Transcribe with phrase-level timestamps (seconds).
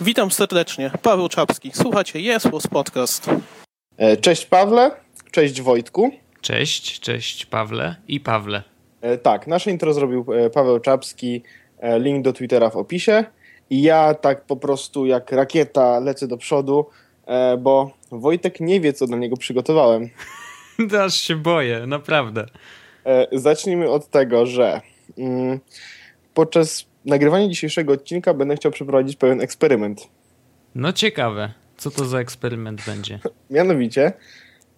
[0.00, 0.90] Witam serdecznie.
[1.02, 1.70] Paweł Czapski.
[1.74, 3.30] Słuchacie Jesłos Podcast.
[3.96, 4.90] E, cześć Pawle,
[5.30, 6.10] cześć Wojtku.
[6.40, 8.62] Cześć, cześć Pawle i Pawle.
[9.00, 11.42] E, tak, nasze intro zrobił e, Paweł Czapski,
[11.98, 13.24] link do Twittera w opisie.
[13.70, 16.86] I ja tak po prostu jak rakieta lecę do przodu,
[17.58, 20.08] bo Wojtek nie wie, co dla niego przygotowałem.
[21.04, 22.46] Aż się boję, naprawdę.
[23.32, 24.80] Zacznijmy od tego, że
[25.18, 25.60] mm,
[26.34, 30.08] podczas nagrywania dzisiejszego odcinka będę chciał przeprowadzić pewien eksperyment.
[30.74, 31.52] No ciekawe.
[31.76, 33.18] Co to za eksperyment będzie?
[33.50, 34.12] Mianowicie,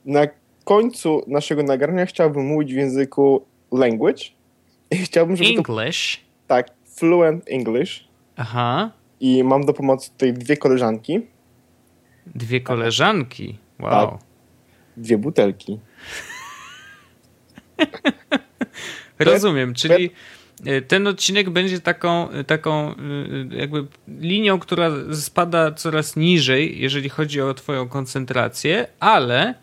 [0.05, 0.27] na
[0.65, 4.25] końcu naszego nagrania chciałbym mówić w języku language
[4.91, 6.17] i chciałbym, żeby English?
[6.17, 8.09] To, tak, fluent English.
[8.37, 8.91] Aha.
[9.21, 11.21] I mam do pomocy tutaj dwie koleżanki.
[12.27, 13.59] Dwie koleżanki?
[13.81, 14.11] Wow.
[14.11, 14.21] Tak.
[14.97, 15.79] Dwie butelki.
[19.19, 20.11] Rozumiem, czyli
[20.89, 22.95] ten odcinek będzie taką, e, taką e,
[23.51, 29.55] jakby linią, która spada coraz niżej, jeżeli chodzi o Twoją koncentrację, ale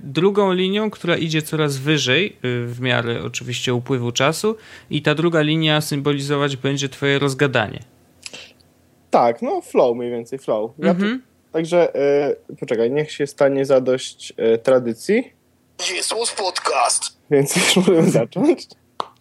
[0.00, 4.56] drugą linią, która idzie coraz wyżej, w miarę oczywiście upływu czasu,
[4.90, 7.78] i ta druga linia symbolizować będzie Twoje rozgadanie.
[9.10, 10.70] Tak, no flow mniej więcej, flow.
[10.78, 11.18] Ja mhm.
[11.18, 11.92] tu, także
[12.60, 14.32] poczekaj, niech się stanie zadość
[14.62, 15.32] tradycji.
[15.94, 17.18] Jesus Podcast.
[17.30, 18.66] Więc już możemy zacząć.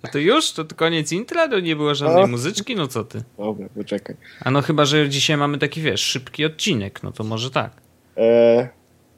[0.03, 0.51] A to już?
[0.51, 1.47] To koniec intra?
[1.47, 2.27] To nie było żadnej no.
[2.27, 2.75] muzyczki?
[2.75, 3.23] No co ty?
[3.37, 4.15] Dobra, poczekaj.
[4.41, 7.71] A no chyba, że dzisiaj mamy taki, wiesz, szybki odcinek, no to może tak.
[8.17, 8.67] Eee,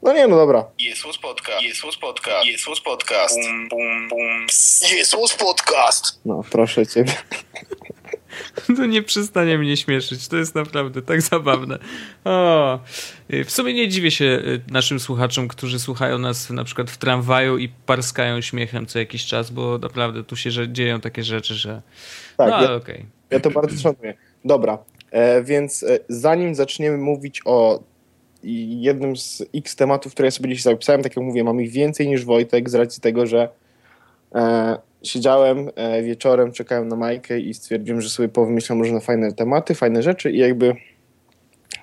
[0.02, 0.64] no nie, no dobra.
[0.78, 1.62] Jesus Podcast.
[1.62, 2.46] Jesus Podcast.
[2.46, 3.36] Jesus Podcast.
[3.36, 4.46] Bum, bum, bum.
[4.92, 6.20] Jesus Podcast.
[6.24, 7.12] No, proszę ciebie.
[8.76, 10.28] To nie przestanie mnie śmieszyć.
[10.28, 11.78] To jest naprawdę tak zabawne.
[12.24, 12.78] O.
[13.44, 17.58] W sumie nie dziwię się y, naszym słuchaczom, którzy słuchają nas na przykład w tramwaju
[17.58, 21.82] i parskają śmiechem co jakiś czas, bo naprawdę tu się dzieją takie rzeczy, że.
[22.36, 23.06] Tak, no, ja, okay.
[23.30, 24.14] ja to bardzo szanuję.
[24.44, 24.78] Dobra,
[25.10, 27.82] e, więc e, zanim zaczniemy mówić o
[28.42, 32.08] jednym z x tematów, które ja sobie dzisiaj zapisałem, tak jak mówię, mam ich więcej
[32.08, 33.48] niż Wojtek z racji tego, że
[35.02, 40.02] siedziałem e, wieczorem, czekałem na Majkę i stwierdziłem, że sobie powymyślam różne fajne tematy, fajne
[40.02, 40.76] rzeczy i jakby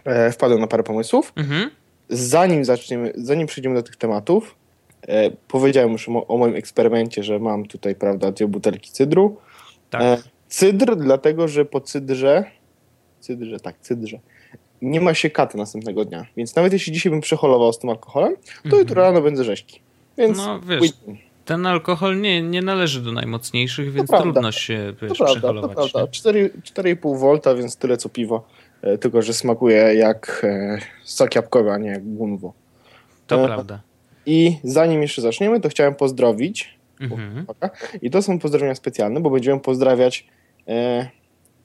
[0.05, 1.33] e, wpadłem na parę pomysłów.
[1.35, 1.69] Mhm.
[2.09, 4.55] Zanim zaczniemy, zanim przejdziemy do tych tematów,
[5.07, 9.37] e, powiedziałem już o, o, moim eksperymencie, że mam tutaj, prawda, dwie butelki cydru.
[9.89, 10.19] Tak.
[10.47, 12.43] cydr, dlatego, że po cydrze,
[13.19, 14.19] cydrze, tak, cydrze,
[14.81, 16.25] nie ma się katy następnego dnia.
[16.37, 18.79] Więc nawet jeśli dzisiaj bym przeholował z tym alkoholem, to mhm.
[18.79, 19.79] jutro rano będzie rzeźki.
[20.17, 20.93] Więc no wiesz,
[21.47, 25.75] ten alkohol nie, nie należy do najmocniejszych, więc trudno się wiesz, to przeholować.
[25.75, 28.47] To prawda, 4,5 V, więc tyle co piwo.
[28.81, 32.53] E, tylko, że smakuje jak e, sok jabłkowy, a nie jak gunwo.
[33.27, 33.81] To e, prawda.
[34.25, 36.77] I zanim jeszcze zaczniemy, to chciałem pozdrowić.
[36.99, 37.45] Mhm.
[38.01, 40.27] I to są pozdrowienia specjalne, bo będziemy pozdrawiać
[40.67, 41.09] e,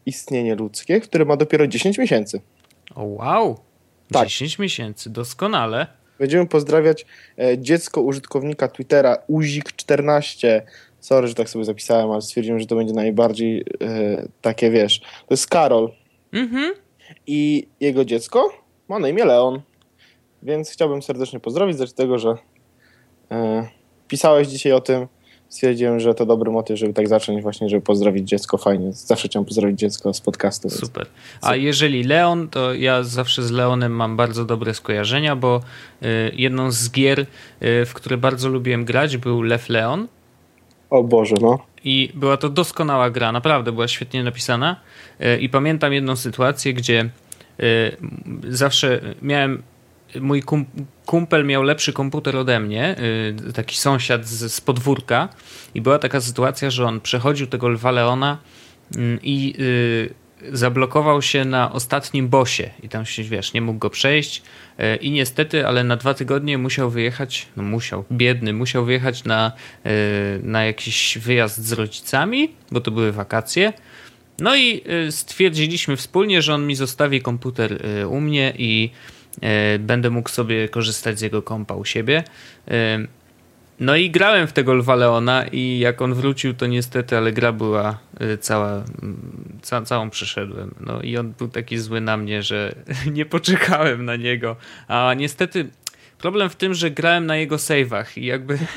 [0.07, 2.41] istnienie ludzkie, które ma dopiero 10 miesięcy.
[2.95, 3.61] O wow!
[4.13, 4.29] Tak.
[4.29, 5.87] 10 miesięcy, doskonale.
[6.23, 7.07] Będziemy pozdrawiać
[7.39, 10.61] e, dziecko użytkownika Twittera Uzik14.
[11.01, 13.65] Sorry, że tak sobie zapisałem, ale stwierdziłem, że to będzie najbardziej e,
[14.41, 15.01] takie, wiesz.
[15.01, 15.91] To jest Karol.
[16.33, 16.75] Mhm.
[17.27, 18.53] I jego dziecko
[18.89, 19.61] ma na imię Leon.
[20.43, 22.35] Więc chciałbym serdecznie pozdrowić z tego, że
[23.31, 23.69] e,
[24.09, 25.07] pisałeś dzisiaj o tym
[25.53, 28.93] stwierdziłem, że to dobry motyw, żeby tak zacząć właśnie, żeby pozdrowić dziecko fajnie.
[28.93, 30.71] Zawsze chciałem pozdrowić dziecko z podcastu.
[30.71, 31.07] Super.
[31.43, 35.61] A jeżeli Leon, to ja zawsze z Leonem mam bardzo dobre skojarzenia, bo
[36.03, 37.27] y, jedną z gier, y,
[37.87, 40.09] w które bardzo lubiłem grać był Lew Leon.
[40.91, 41.59] O Boże, no.
[41.85, 44.77] I była to doskonała gra, naprawdę była świetnie napisana.
[45.21, 47.09] Y, I pamiętam jedną sytuację, gdzie
[48.49, 49.63] zawsze miałem
[50.21, 50.43] mój
[51.07, 52.97] kumpel miał lepszy komputer ode mnie,
[53.49, 55.29] y, taki sąsiad z, z podwórka
[55.75, 58.39] i była taka sytuacja, że on przechodził tego Lwa Leona
[58.97, 60.15] mm, i y,
[60.53, 64.43] zablokował się na ostatnim bosie i tam się, wiesz, nie mógł go przejść
[64.81, 69.53] y, i niestety, ale na dwa tygodnie musiał wyjechać, no musiał, biedny, musiał wyjechać na,
[70.43, 73.73] na jakiś wyjazd z rodzicami, bo to były wakacje.
[74.39, 78.91] No i stwierdziliśmy wspólnie, że on mi zostawi komputer u mnie i
[79.79, 82.25] będę mógł sobie korzystać z jego kompa u siebie.
[82.69, 82.99] E,
[83.81, 87.53] no i grałem w tego Lwa Leona i jak on wrócił, to niestety, ale gra
[87.53, 88.85] była e, cała,
[89.63, 90.75] ca, całą przeszedłem.
[90.81, 92.75] No i on był taki zły na mnie, że
[93.13, 94.57] nie poczekałem na niego.
[94.89, 95.69] A niestety
[96.19, 98.59] problem w tym, że grałem na jego save'ach i jakby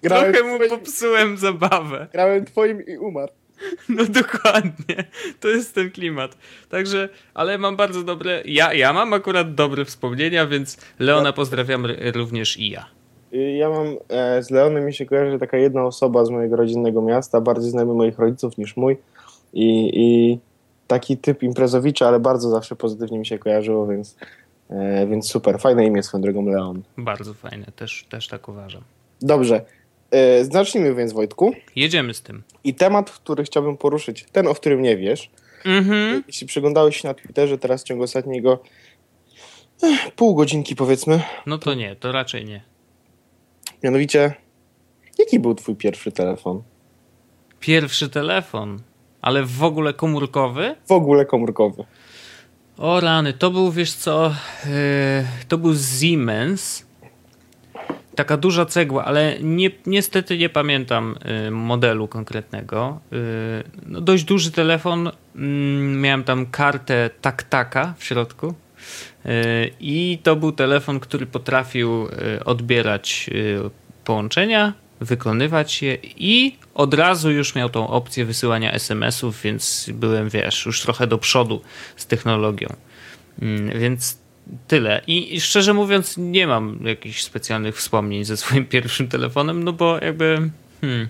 [0.02, 2.06] trochę mu popsułem zabawę.
[2.12, 3.32] Grałem twoim i umarł.
[3.88, 5.04] No dokładnie,
[5.40, 6.36] to jest ten klimat.
[6.68, 12.56] Także, ale mam bardzo dobre, ja, ja mam akurat dobre wspomnienia, więc Leona pozdrawiam również
[12.56, 12.86] i ja.
[13.58, 17.40] Ja mam, e, z Leonem mi się kojarzy taka jedna osoba z mojego rodzinnego miasta,
[17.40, 18.96] bardziej znajomy moich rodziców niż mój
[19.52, 20.38] i, i
[20.86, 24.16] taki typ imprezowicza, ale bardzo zawsze pozytywnie mi się kojarzyło, więc,
[24.70, 25.58] e, więc super.
[25.58, 26.82] Fajne imię swoją drogą Leon.
[26.98, 28.82] Bardzo fajne, też, też tak uważam.
[29.22, 29.64] Dobrze.
[30.10, 31.52] E, zacznijmy więc, Wojtku.
[31.76, 32.42] Jedziemy z tym.
[32.64, 35.30] I temat, który chciałbym poruszyć, ten, o którym nie wiesz.
[35.64, 36.22] Mhm.
[36.26, 38.62] Jeśli przyglądałeś się na Twitterze teraz w ciągu ostatniego
[39.82, 42.62] eh, pół godzinki powiedzmy, No to nie, to raczej nie.
[43.82, 44.34] mianowicie
[45.18, 46.62] jaki był twój pierwszy telefon?
[47.60, 48.82] Pierwszy telefon,
[49.22, 50.76] ale w ogóle komórkowy?
[50.88, 51.84] W ogóle komórkowy.
[52.78, 54.34] O rany, to był, wiesz co,
[54.66, 54.70] yy,
[55.48, 56.86] to był Siemens.
[58.20, 63.00] Taka duża cegła, ale nie, niestety nie pamiętam y, modelu konkretnego.
[63.12, 63.16] Y,
[63.86, 65.10] no dość duży telefon.
[65.36, 68.54] Mm, miałem tam kartę taktaka w środku.
[69.26, 72.08] Y, I to był telefon, który potrafił
[72.44, 73.30] odbierać
[74.04, 80.66] połączenia, wykonywać je i od razu już miał tą opcję wysyłania SMS-ów, więc byłem, wiesz,
[80.66, 81.62] już trochę do przodu
[81.96, 82.68] z technologią.
[83.42, 84.19] Mm, Więc
[84.68, 85.02] tyle.
[85.06, 90.50] I, szczerze mówiąc, nie mam jakichś specjalnych wspomnień ze swoim pierwszym telefonem, no bo jakby.
[90.80, 91.08] Hmm,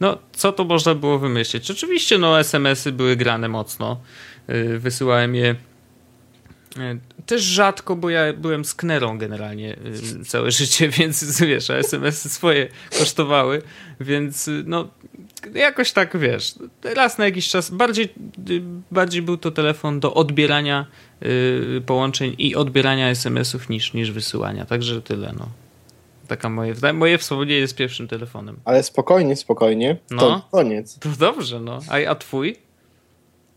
[0.00, 1.70] no, co to można było wymyślić?
[1.70, 4.00] Oczywiście, no, SMS-y były grane mocno.
[4.48, 5.54] Yy, Wysyłałem je
[6.76, 9.76] yy, też rzadko, bo ja byłem sknerą generalnie
[10.16, 13.62] yy, całe życie, więc wiesz, a SMS-y swoje kosztowały,
[14.00, 14.88] więc no
[15.54, 18.08] jakoś tak wiesz, raz na jakiś czas bardziej,
[18.90, 20.86] bardziej był to telefon do odbierania
[21.86, 25.48] połączeń i odbierania SMS-ów niż, niż wysyłania, także tyle no.
[26.28, 28.56] Taka moje, moje wspomnienie z pierwszym telefonem.
[28.64, 29.96] Ale spokojnie, spokojnie.
[30.08, 30.48] To No.
[30.50, 30.98] koniec.
[30.98, 31.78] To dobrze, no.
[31.88, 32.56] A, a twój?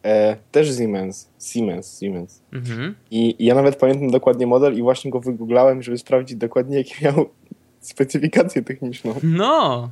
[0.05, 1.27] E, też Siemens.
[1.53, 2.41] Siemens, Siemens.
[2.53, 2.95] Mhm.
[3.11, 7.29] I ja nawet pamiętam dokładnie model i właśnie go wygooglałem, żeby sprawdzić dokładnie, jaki miał
[7.81, 9.15] specyfikację techniczną.
[9.23, 9.89] No.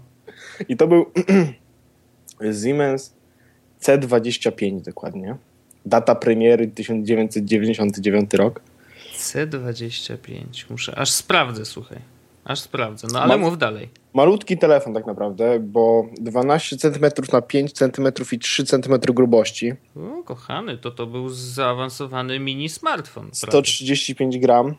[0.70, 1.06] I to był
[2.64, 3.14] Siemens
[3.82, 5.36] C25 dokładnie.
[5.86, 8.62] Data premiery 1999 rok.
[9.18, 10.44] C25.
[10.70, 11.98] Muszę, aż sprawdzę, słuchaj.
[12.46, 13.08] Aż sprawdzę.
[13.14, 13.90] No ale Ma- mów dalej.
[14.14, 19.74] Malutki telefon tak naprawdę, bo 12 cm na 5 cm i 3 cm grubości.
[19.96, 23.24] O, kochany, to to był zaawansowany mini smartfon.
[23.24, 23.36] prawie.
[23.36, 24.76] 135 gram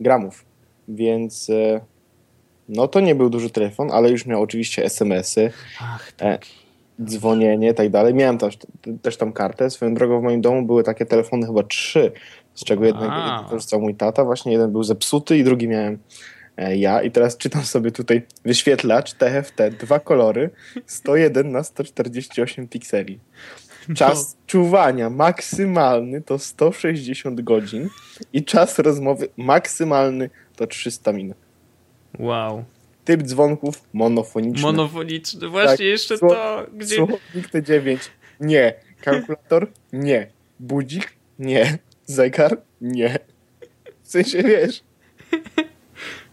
[0.00, 0.44] gramów,
[0.88, 1.80] więc e,
[2.68, 6.46] no to nie był duży telefon, ale już miał oczywiście SMS-y, Ach, e, tak.
[7.04, 8.14] Dzwonienie i tak dalej.
[8.14, 8.58] Miałem też,
[9.02, 9.70] też tam kartę.
[9.70, 12.12] Swoją drogą w moim domu były takie telefony chyba trzy,
[12.54, 13.12] z czego jednego
[13.50, 14.24] korzystał mój tata.
[14.24, 15.98] Właśnie jeden był zepsuty i drugi miałem
[16.56, 17.02] e, ja.
[17.02, 20.50] I teraz czytam sobie tutaj wyświetlacz TFT, dwa kolory,
[20.86, 23.18] 101 na 148 pikseli.
[23.94, 27.88] Czas czuwania maksymalny to 160 godzin
[28.32, 31.36] i czas rozmowy maksymalny to 300 minut.
[32.18, 32.64] Wow.
[33.08, 34.62] Typ dzwonków monofoniczny.
[34.62, 35.48] Monofoniczny.
[35.48, 36.96] Właśnie Tak, jeszcze to, gdzie...
[36.96, 38.08] Słownik T9
[38.40, 38.74] nie.
[39.00, 40.26] Kalkulator nie.
[40.60, 41.78] Budzik nie.
[42.06, 43.18] Zegar nie.
[44.02, 44.82] W sensie wiesz.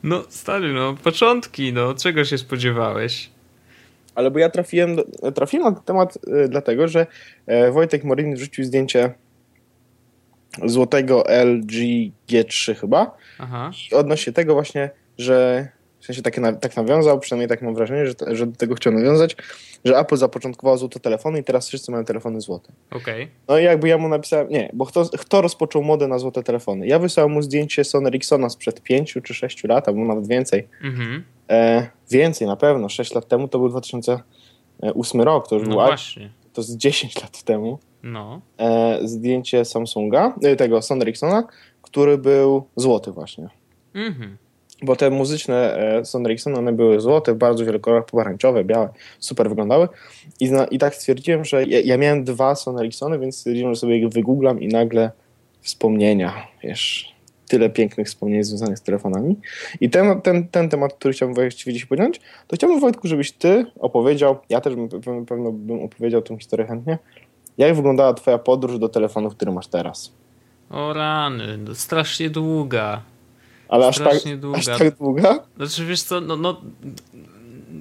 [0.03, 3.29] No stary, no początki, no czego się spodziewałeś?
[4.15, 7.07] Ale bo ja trafiłem, do, trafiłem na ten temat y, dlatego, że
[7.45, 9.13] e, Wojtek Morin wrzucił zdjęcie
[10.65, 11.73] złotego LG
[12.29, 13.71] G3 chyba Aha.
[13.91, 15.67] i odnośnie tego właśnie, że
[16.05, 18.93] w sensie tak, na, tak nawiązał, przynajmniej tak mam wrażenie, że, że do tego chciał
[18.93, 19.35] nawiązać,
[19.85, 22.73] że Apple zapoczątkowało złote telefony i teraz wszyscy mają telefony złote.
[22.91, 23.27] Okej.
[23.47, 26.87] No i jakby ja mu napisałem, nie, bo kto, kto rozpoczął modę na złote telefony?
[26.87, 30.67] Ja wysłałem mu zdjęcie Sony Ericssona sprzed 5 czy 6 lat, albo nawet więcej.
[30.83, 31.23] Mhm.
[31.49, 35.85] E, więcej na pewno, 6 lat temu to był 2008 rok, to już No był,
[35.85, 36.29] właśnie.
[36.53, 37.79] to z 10 lat temu.
[38.03, 38.41] No.
[38.57, 41.47] E, zdjęcie Samsunga, e, tego Sony Ericssona,
[41.81, 43.49] który był złoty właśnie.
[43.93, 44.37] Mhm.
[44.81, 48.89] Bo te muzyczne e, Sony Ericsson, one były złote, w bardzo wielu kolorach, pomarańczowe, białe,
[49.19, 49.87] super wyglądały.
[50.39, 53.79] I, zna, I tak stwierdziłem, że ja, ja miałem dwa Sony Ericssony, więc stwierdziłem, że
[53.79, 55.11] sobie je wygooglam i nagle
[55.61, 57.15] wspomnienia, wiesz,
[57.47, 59.35] tyle pięknych wspomnień związanych z telefonami.
[59.81, 63.65] I ten, ten, ten temat, który chciałbym właściwie dziś podjąć, to chciałbym Wojtku, żebyś ty
[63.79, 64.89] opowiedział, ja też bym,
[65.25, 66.97] pewno bym opowiedział tę historię chętnie,
[67.57, 70.11] jak wyglądała twoja podróż do telefonu, który masz teraz.
[70.69, 73.01] O rany, no, strasznie długa.
[73.67, 74.57] Ale aż tak, długa.
[74.57, 75.39] aż tak długa?
[75.57, 76.61] Znaczy wiesz co, no, no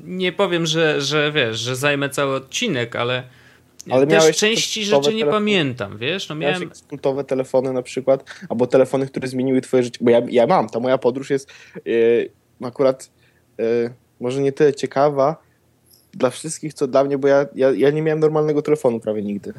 [0.04, 3.22] nie powiem, że, że wiesz, że zajmę cały odcinek, ale,
[3.90, 5.32] Ale też miałeś części rzeczy nie telefony?
[5.32, 6.74] pamiętam, wiesz, no Miałeś miałem...
[6.88, 10.80] kultowe telefony na przykład, albo telefony, które zmieniły twoje życie, bo ja, ja mam, ta
[10.80, 11.52] moja podróż jest
[11.84, 12.30] yy,
[12.62, 13.10] akurat
[13.58, 15.36] yy, może nie tyle ciekawa
[16.14, 19.52] dla wszystkich, co dla mnie, bo ja, ja, ja nie miałem normalnego telefonu prawie nigdy.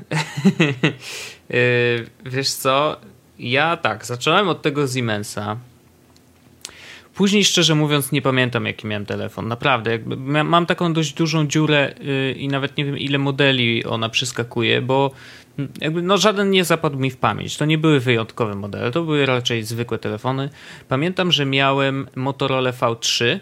[1.49, 2.97] Yy, wiesz co,
[3.39, 5.57] ja tak, zacząłem od tego Siemensa.
[7.15, 9.47] Później, szczerze mówiąc, nie pamiętam, jaki miałem telefon.
[9.47, 14.09] Naprawdę, jakby mam taką dość dużą dziurę yy, i nawet nie wiem, ile modeli ona
[14.09, 15.11] przyskakuje, bo
[15.81, 17.57] jakby no żaden nie zapadł mi w pamięć.
[17.57, 20.49] To nie były wyjątkowe modele, to były raczej zwykłe telefony.
[20.87, 23.39] Pamiętam, że miałem Motorola V3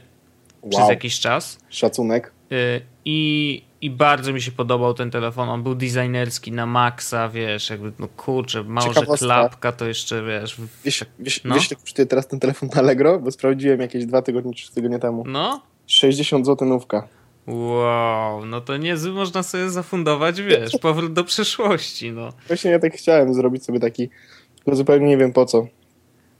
[0.61, 0.69] wow.
[0.69, 1.59] przez jakiś czas.
[1.69, 2.31] Szacunek.
[2.49, 2.57] Yy,
[3.05, 5.49] I i bardzo mi się podobał ten telefon.
[5.49, 10.57] On był designerski na maksa, wiesz, jakby, no kurczę, mało, że klapka, to jeszcze, wiesz...
[10.85, 11.55] Wiesz, wiesz, no?
[11.55, 13.19] wiesz, kosztuje teraz ten telefon na Allegro?
[13.19, 15.23] Bo sprawdziłem jakieś dwa tygodnie, trzy tygodnie temu.
[15.27, 15.61] No?
[15.87, 17.07] 60 zł nówka.
[17.47, 22.33] Wow, no to niezły można sobie zafundować, wiesz, powrót do przeszłości, no.
[22.47, 24.09] Właśnie ja tak chciałem zrobić sobie taki,
[24.55, 25.67] tylko zupełnie nie wiem po co.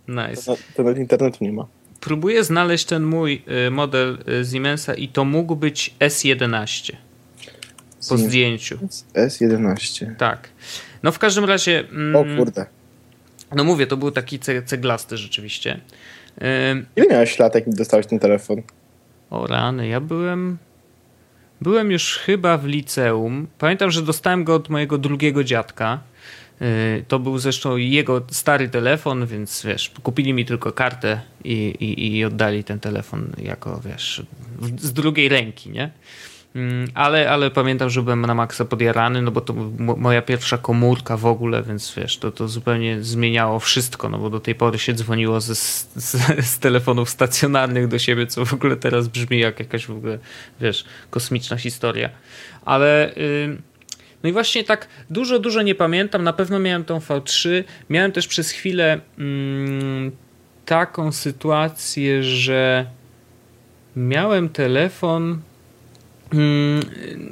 [0.08, 0.56] Nice.
[0.76, 1.66] To nawet internetu nie ma.
[2.00, 6.94] Próbuję znaleźć ten mój y, model y, Siemensa i to mógł być S11
[8.10, 8.78] po zdjęciu.
[9.14, 10.16] S11.
[10.16, 10.50] Tak.
[11.04, 11.80] No w każdym razie.
[11.90, 12.66] Mm, o kurde.
[13.56, 15.82] No mówię, to był taki ceglasty rzeczywiście.
[16.96, 18.62] Ile miałeś lat, jak dostałeś ten telefon?
[19.30, 20.58] O rany, ja byłem.
[21.62, 23.48] Byłem już chyba w liceum.
[23.60, 26.00] Pamiętam, że dostałem go od mojego drugiego dziadka.
[26.62, 32.18] Y, to był zresztą jego stary telefon, więc wiesz, kupili mi tylko kartę i, i,
[32.18, 34.24] i oddali ten telefon jako, wiesz,
[34.78, 35.92] z drugiej ręki, nie?
[36.56, 41.18] Mm, ale, ale pamiętam, że byłem na maksa podjarany, no bo to moja pierwsza komórka
[41.18, 44.94] w ogóle, więc wiesz, to, to zupełnie zmieniało wszystko, no bo do tej pory się
[44.94, 45.90] dzwoniło ze, z,
[46.54, 50.20] z telefonów stacjonarnych do siebie, co w ogóle teraz brzmi jak jakaś w ogóle,
[50.62, 52.10] wiesz, kosmiczna historia.
[52.66, 53.14] Ale...
[53.16, 53.58] Yy,
[54.24, 56.24] no i właśnie tak dużo, dużo nie pamiętam.
[56.24, 57.64] Na pewno miałem tą V3.
[57.90, 60.12] Miałem też przez chwilę mm,
[60.66, 62.86] taką sytuację, że
[63.96, 65.42] miałem telefon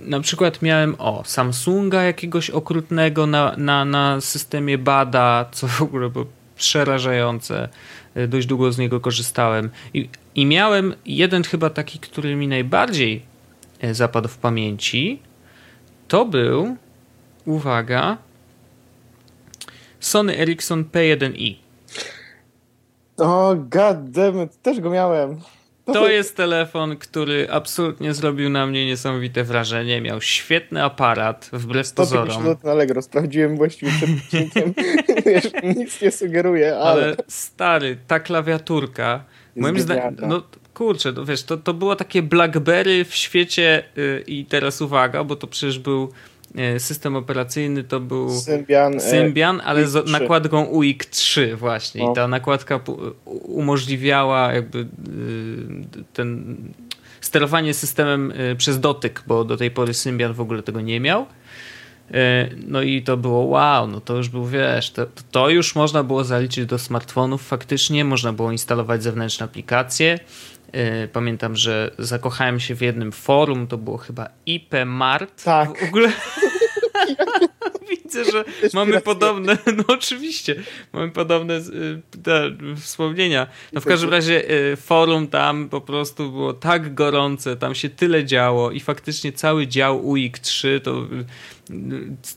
[0.06, 6.10] na przykład miałem o Samsunga jakiegoś okrutnego na, na, na systemie Bada, co w ogóle
[6.10, 7.70] było przerażające.
[8.16, 9.70] E, dość długo z niego korzystałem.
[9.94, 13.22] I, I miałem jeden chyba taki, który mi najbardziej
[13.80, 15.20] e, zapadł w pamięci.
[16.08, 16.76] To był,
[17.46, 18.18] uwaga,
[20.00, 21.56] Sony Ericsson P1i.
[23.18, 25.42] O, god damn it, też go miałem.
[25.94, 30.02] To jest telefon, który absolutnie zrobił na mnie niesamowite wrażenie.
[30.02, 32.58] Miał świetny aparat, wbrew pozorom.
[32.64, 34.74] na Allegro, sprawdziłem właściwie przed odcinkiem.
[35.78, 37.04] nic nie sugeruje, ale...
[37.04, 37.16] ale...
[37.28, 39.24] stary, ta klawiaturka,
[39.56, 40.44] moim zdaniem, no
[40.74, 45.36] kurczę, no wiesz, to, to było takie Blackberry w świecie yy, i teraz uwaga, bo
[45.36, 46.12] to przecież był
[46.78, 52.06] system operacyjny to był Symbian, e, Symbian ale z nakładką UIK 3 właśnie.
[52.06, 52.12] No.
[52.12, 52.80] I ta nakładka
[53.26, 54.86] umożliwiała jakby y,
[56.14, 56.58] ten
[57.22, 61.26] sterowanie systemem y, przez dotyk, bo do tej pory Symbian w ogóle tego nie miał.
[62.14, 66.04] E, no i to było wow, no to już był, wiesz, to, to już można
[66.04, 70.20] było zaliczyć do smartfonów faktycznie, można było instalować zewnętrzne aplikacje.
[71.14, 75.44] Pamiętam, że zakochałem się w jednym forum, to było chyba IP Mart.
[75.44, 75.80] Tak.
[75.80, 76.12] W ogóle
[78.12, 80.56] Widzę, że mamy podobne, no oczywiście,
[80.94, 83.48] mamy podobne y, te wspomnienia.
[83.74, 88.26] No w każdym razie y, forum tam po prostu było tak gorące, tam się tyle
[88.26, 91.08] działo i faktycznie cały dział UIK 3 to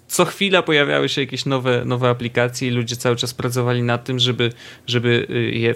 [0.08, 4.18] co chwila pojawiały się jakieś nowe, nowe aplikacje i ludzie cały czas pracowali nad tym,
[4.18, 4.52] żeby,
[4.86, 5.74] żeby y, je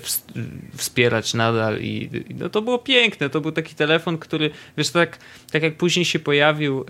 [0.77, 5.19] wspierać nadal i no to było piękne, to był taki telefon, który wiesz, tak,
[5.51, 6.85] tak jak później się pojawił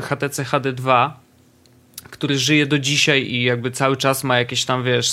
[0.00, 1.10] HTC HD2
[2.10, 5.12] który żyje do dzisiaj i jakby cały czas ma jakieś tam, wiesz,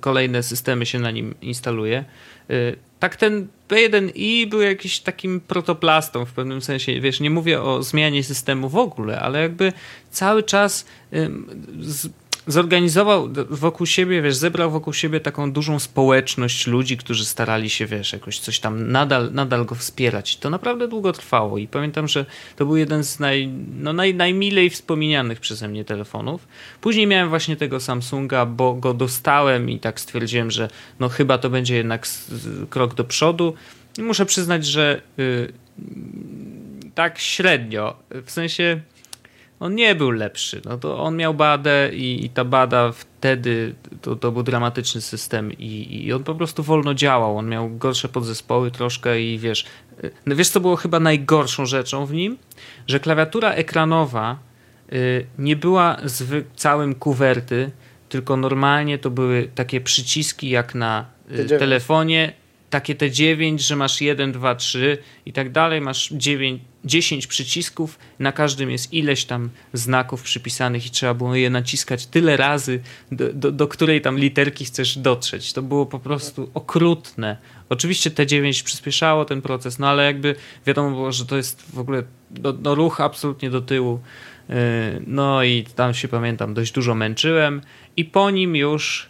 [0.00, 2.04] kolejne systemy się na nim instaluje.
[2.50, 7.00] Y, tak ten P1i był jakiś takim protoplastą w pewnym sensie.
[7.00, 9.72] Wiesz, nie mówię o zmianie systemu w ogóle, ale jakby
[10.10, 10.86] cały czas
[12.46, 18.12] zorganizował wokół siebie, wiesz, zebrał wokół siebie taką dużą społeczność ludzi, którzy starali się, wiesz,
[18.12, 20.36] jakoś coś tam nadal, nadal go wspierać.
[20.36, 23.48] To naprawdę długo trwało i pamiętam, że to był jeden z naj,
[23.80, 26.48] no, naj, najmilej wspominanych przeze mnie telefonów.
[26.80, 30.68] Później miałem właśnie tego Samsunga, bo go dostałem i tak stwierdziłem, że
[31.00, 32.06] no chyba to będzie jednak
[32.70, 33.54] krok do przodu.
[33.98, 35.52] I muszę przyznać, że yy,
[36.94, 38.80] tak średnio, w sensie
[39.60, 40.60] on nie był lepszy.
[40.64, 45.52] No to on miał badę i, i ta bada wtedy to, to był dramatyczny system
[45.52, 47.38] i, i, on po prostu wolno działał.
[47.38, 49.64] On miał gorsze podzespoły troszkę i wiesz,
[50.26, 52.38] no wiesz co było chyba najgorszą rzeczą w nim?
[52.86, 54.38] Że klawiatura ekranowa
[54.92, 57.70] y, nie była z całym kuwerty,
[58.08, 61.06] tylko normalnie to były takie przyciski jak na
[61.38, 62.32] y, telefonie
[62.70, 67.98] takie te 9, że masz 1, 2, 3 i tak dalej, masz 9, 10 przycisków,
[68.18, 72.80] na każdym jest ileś tam znaków przypisanych i trzeba było je naciskać tyle razy,
[73.12, 75.52] do, do, do której tam literki chcesz dotrzeć.
[75.52, 77.36] To było po prostu okrutne.
[77.68, 80.34] Oczywiście T9 przyspieszało ten proces, no ale jakby
[80.66, 82.02] wiadomo było, że to jest w ogóle
[82.42, 84.00] no, no ruch absolutnie do tyłu.
[84.48, 84.56] Yy,
[85.06, 87.60] no i tam się pamiętam, dość dużo męczyłem
[87.96, 89.08] i po nim już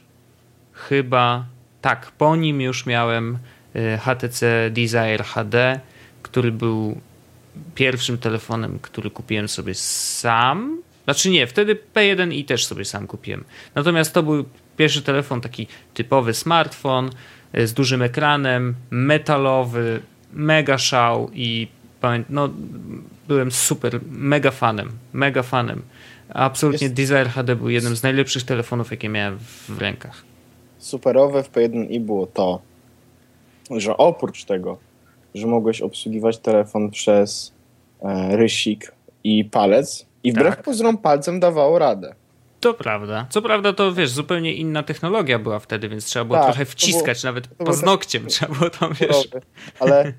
[0.72, 1.46] chyba,
[1.80, 3.38] tak, po nim już miałem
[3.74, 5.80] yy, HTC Desire HD,
[6.22, 7.00] który był
[7.74, 10.82] pierwszym telefonem, który kupiłem sobie sam.
[11.04, 13.44] Znaczy nie, wtedy P1 i też sobie sam kupiłem.
[13.74, 14.44] Natomiast to był
[14.76, 17.10] pierwszy telefon, taki typowy smartfon
[17.52, 20.00] yy, z dużym ekranem, metalowy,
[20.32, 21.68] mega szał i
[22.28, 22.48] no,
[23.28, 25.82] byłem super, mega fanem, mega fanem.
[26.28, 26.94] Absolutnie Jest...
[26.94, 30.24] Desire HD był jednym z najlepszych telefonów, jakie miałem w rękach.
[30.78, 32.60] Superowe w P1i było to,
[33.70, 34.78] że oprócz tego,
[35.34, 37.52] że mogłeś obsługiwać telefon przez
[38.02, 38.92] e, rysik
[39.24, 40.64] i palec i wbrew tak.
[40.64, 42.14] pozorom palcem dawało radę.
[42.60, 43.26] To prawda.
[43.30, 47.22] Co prawda to wiesz, zupełnie inna technologia była wtedy, więc trzeba było tak, trochę wciskać,
[47.22, 49.28] było, nawet paznokciem tak, trzeba było tam, wiesz.
[49.80, 50.12] Ale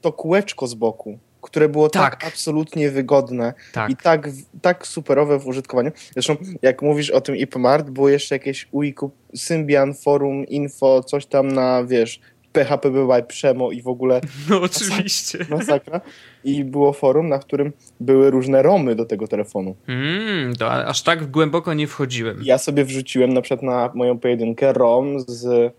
[0.00, 3.90] to kółeczko z boku, które było tak, tak absolutnie wygodne tak.
[3.90, 4.28] i tak,
[4.62, 5.90] tak superowe w użytkowaniu.
[6.12, 11.48] Zresztą, jak mówisz o tym IPMart, było jeszcze jakieś UIKU, Symbian, Forum, Info, coś tam
[11.48, 12.20] na, wiesz,
[12.52, 14.20] PHP była Przemo i w ogóle.
[14.50, 15.46] No oczywiście.
[15.50, 16.00] Masakra.
[16.44, 19.76] I było forum, na którym były różne romy do tego telefonu.
[19.88, 22.40] Mm, to aż tak głęboko nie wchodziłem.
[22.42, 25.74] Ja sobie wrzuciłem na przykład na moją pojedynkę rom z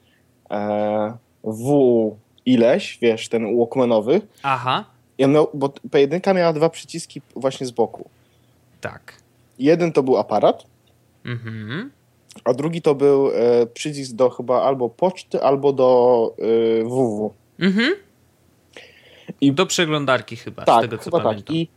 [0.51, 1.13] e,
[1.43, 2.15] W
[2.45, 4.21] ileś, wiesz, ten Walkmanowy.
[4.43, 4.85] Aha.
[5.19, 8.09] Miał, bo P1 miała dwa przyciski właśnie z boku.
[8.81, 9.13] Tak.
[9.59, 10.65] Jeden to był aparat,
[11.25, 11.91] mhm.
[12.43, 17.33] A drugi to był e, przycisk do chyba albo poczty, albo do e, WW.
[17.59, 17.95] Mhm.
[19.41, 21.23] I, do przeglądarki chyba, tak, z tego co chyba tak.
[21.23, 21.45] pamiętam.
[21.45, 21.55] Tak.
[21.55, 21.67] I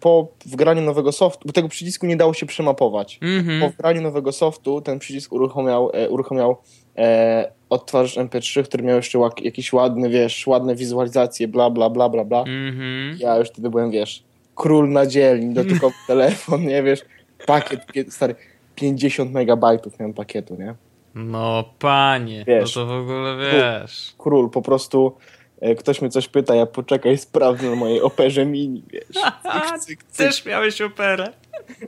[0.00, 3.18] po wgraniu nowego softu, bo tego przycisku nie dało się przemapować.
[3.22, 3.60] Mhm.
[3.60, 6.56] Po wgraniu nowego softu ten przycisk uruchamiał, e, uruchamiał
[6.96, 12.24] e, odtwarzacz MP3, który miał jeszcze jakiś ładny, wiesz, ładne wizualizacje, bla, bla, bla, bla,
[12.24, 12.44] bla.
[12.44, 13.16] Mm-hmm.
[13.18, 14.24] Ja już wtedy byłem, wiesz,
[14.54, 17.00] król na dzielni, dotykowy telefon, nie, wiesz,
[17.46, 18.34] pakiet, stary,
[18.76, 20.74] 50 megabajtów miałem pakietu, nie?
[21.14, 24.14] No, panie, no wiesz, no to w ogóle wiesz.
[24.18, 25.16] Król, król po prostu
[25.60, 29.06] e, ktoś mnie coś pyta, ja poczekaj, sprawdzę na mojej operze mini, wiesz.
[29.42, 30.16] Cyk, cyk, cyk.
[30.16, 31.32] Też miałeś operę.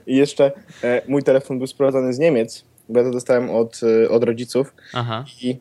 [0.07, 0.51] I jeszcze
[0.83, 4.73] e, mój telefon był sprowadzany z Niemiec, bo ja to dostałem od, e, od rodziców.
[4.93, 5.25] Aha.
[5.41, 5.57] I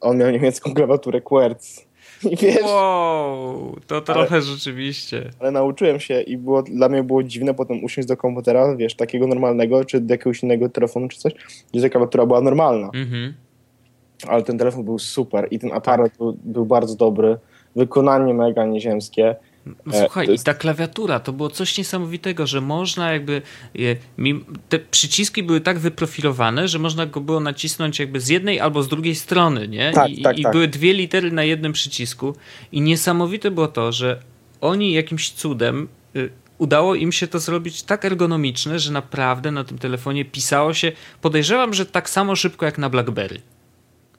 [0.00, 1.86] on miał niemiecką klawiaturę Querz.
[2.24, 5.30] I wiesz, wow, to trochę ale, rzeczywiście.
[5.40, 9.26] Ale nauczyłem się i było, dla mnie było dziwne potem usiąść do komputera, wiesz, takiego
[9.26, 11.32] normalnego, czy do jakiegoś innego telefonu, czy coś,
[11.72, 12.90] gdzie ta klawiatura była normalna.
[12.94, 13.34] Mhm.
[14.28, 16.18] Ale ten telefon był super i ten aparat tak.
[16.18, 17.36] był, był bardzo dobry.
[17.76, 19.36] Wykonanie mega nieziemskie.
[19.66, 20.42] No, słuchaj, jest...
[20.42, 23.42] i ta klawiatura to było coś niesamowitego, że można jakby.
[24.68, 28.88] Te przyciski były tak wyprofilowane, że można go było nacisnąć jakby z jednej albo z
[28.88, 29.92] drugiej strony, nie?
[29.92, 30.52] Tak, I, tak, i tak.
[30.52, 32.36] były dwie litery na jednym przycisku.
[32.72, 34.22] I niesamowite było to, że
[34.60, 39.78] oni jakimś cudem y, udało im się to zrobić tak ergonomiczne, że naprawdę na tym
[39.78, 40.92] telefonie pisało się.
[41.20, 43.40] Podejrzewam, że tak samo szybko jak na Blackberry.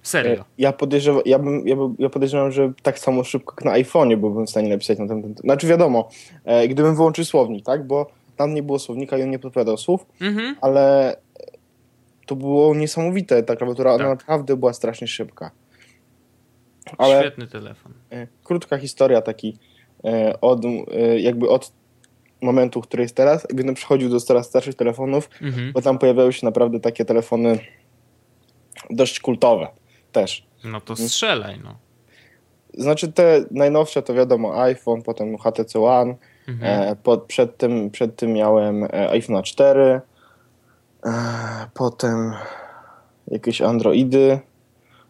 [0.08, 0.42] Serio.
[0.42, 3.84] E, ja podejrzewam, ja, bym, ja, bym, ja podejrzewam, że tak samo szybko jak na
[3.84, 5.36] iPhone'ie byłbym w stanie napisać na ten.
[5.44, 6.10] Znaczy wiadomo,
[6.46, 7.88] e, gdybym wyłączył słownik, tak?
[7.88, 10.56] Bo tam nie było słownika i on nie podpowiadał słów, mhm.
[10.62, 11.16] ale
[12.26, 13.44] to było niesamowite.
[13.44, 14.08] Ta klawiatura tak.
[14.08, 15.52] naprawdę była strasznie szybka.
[16.98, 17.94] Ale, Świetny telefon.
[18.12, 19.58] E, krótka historia taki
[20.04, 21.72] e, od, e, jakby od
[22.42, 25.72] momentu, który jest teraz, gdybym przechodził do coraz starszych telefonów, mhm.
[25.72, 27.60] bo tam pojawiały się naprawdę takie telefony
[28.90, 29.68] dość kultowe
[30.12, 30.48] też.
[30.64, 31.76] No to strzelaj, no.
[32.74, 36.16] Znaczy te najnowsze to wiadomo iPhone, potem HTC One,
[36.48, 36.92] mhm.
[36.92, 41.12] e, po, przed, tym, przed tym miałem e, iPhone 4, e,
[41.74, 42.34] potem
[43.28, 44.40] jakieś Androidy,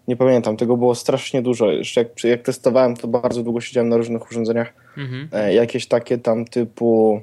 [0.07, 1.71] nie pamiętam, tego było strasznie dużo.
[1.71, 4.73] Jeszcze jak, jak testowałem, to bardzo długo siedziałem na różnych urządzeniach.
[4.97, 5.29] Mhm.
[5.31, 7.21] E, jakieś takie tam typu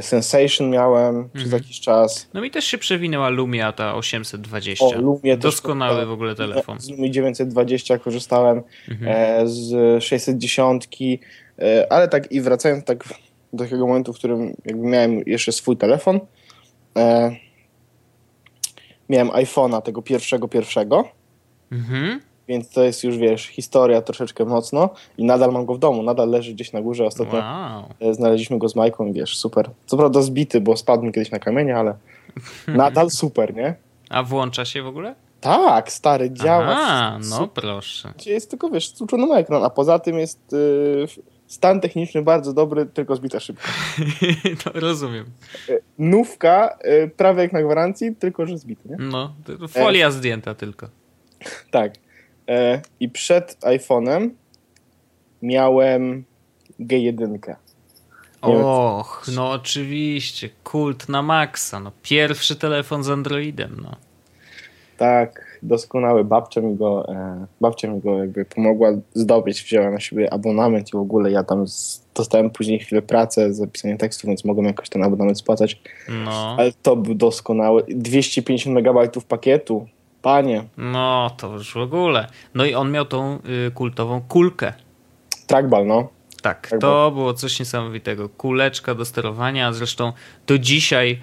[0.00, 1.30] Sensation miałem mhm.
[1.34, 2.28] przez jakiś czas.
[2.34, 4.84] No mi też się przewinęła Lumia ta 820.
[4.84, 6.80] O, Lumia Doskonały też, w ogóle telefon.
[6.80, 9.12] Z Lumii 920 korzystałem, mhm.
[9.16, 10.88] e, z 610,
[11.58, 13.04] e, ale tak i wracając tak
[13.52, 16.20] do takiego momentu, w którym jakby miałem jeszcze swój telefon,
[16.98, 17.36] e,
[19.08, 21.08] miałem iPhone'a tego pierwszego, pierwszego.
[21.72, 26.02] Mhm więc to jest już, wiesz, historia troszeczkę mocno i nadal mam go w domu,
[26.02, 27.84] nadal leży gdzieś na górze, ostatnio wow.
[28.00, 29.70] E, znaleźliśmy go z Majką i wiesz, super.
[29.86, 31.94] Co prawda zbity, bo spadł mi kiedyś na kamienie, ale
[32.66, 33.74] nadal super, nie?
[34.10, 35.14] A włącza się w ogóle?
[35.40, 36.76] Tak, stary, działa.
[36.76, 38.12] A, no proszę.
[38.26, 41.06] Jest tylko, wiesz, stłuczony na ekran, a poza tym jest y,
[41.46, 43.68] stan techniczny bardzo dobry, tylko zbita szybko.
[44.66, 45.26] no, rozumiem.
[45.68, 48.96] Y, nówka, y, prawie jak na gwarancji, tylko że zbity, nie?
[48.98, 49.34] No,
[49.68, 50.12] folia e...
[50.12, 50.88] zdjęta tylko.
[51.70, 51.92] Tak.
[52.52, 54.30] E, I przed iPhone'em
[55.42, 56.24] miałem
[56.80, 57.54] G1.
[58.42, 63.96] Och, no oczywiście, kult na maksa, no pierwszy telefon z Androidem, no.
[64.98, 66.24] Tak, doskonały.
[66.24, 70.92] Babcia mi go, e, babcia mi go jakby pomogła zdobyć, wzięła na siebie abonament i
[70.92, 74.88] w ogóle ja tam z, dostałem później chwilę pracę za pisanie tekstu, więc mogłem jakoś
[74.88, 75.82] ten abonament spłacać.
[76.24, 76.56] No.
[76.58, 77.84] Ale to był doskonały.
[77.88, 79.86] 250 megabajtów pakietu,
[80.22, 80.64] panie.
[80.76, 82.26] No, to już w ogóle.
[82.54, 84.72] No i on miał tą y, kultową kulkę.
[85.46, 86.08] Trackball, no.
[86.42, 88.28] Tak, tak to było coś niesamowitego.
[88.28, 90.12] Kuleczka do sterowania, zresztą
[90.46, 91.20] do dzisiaj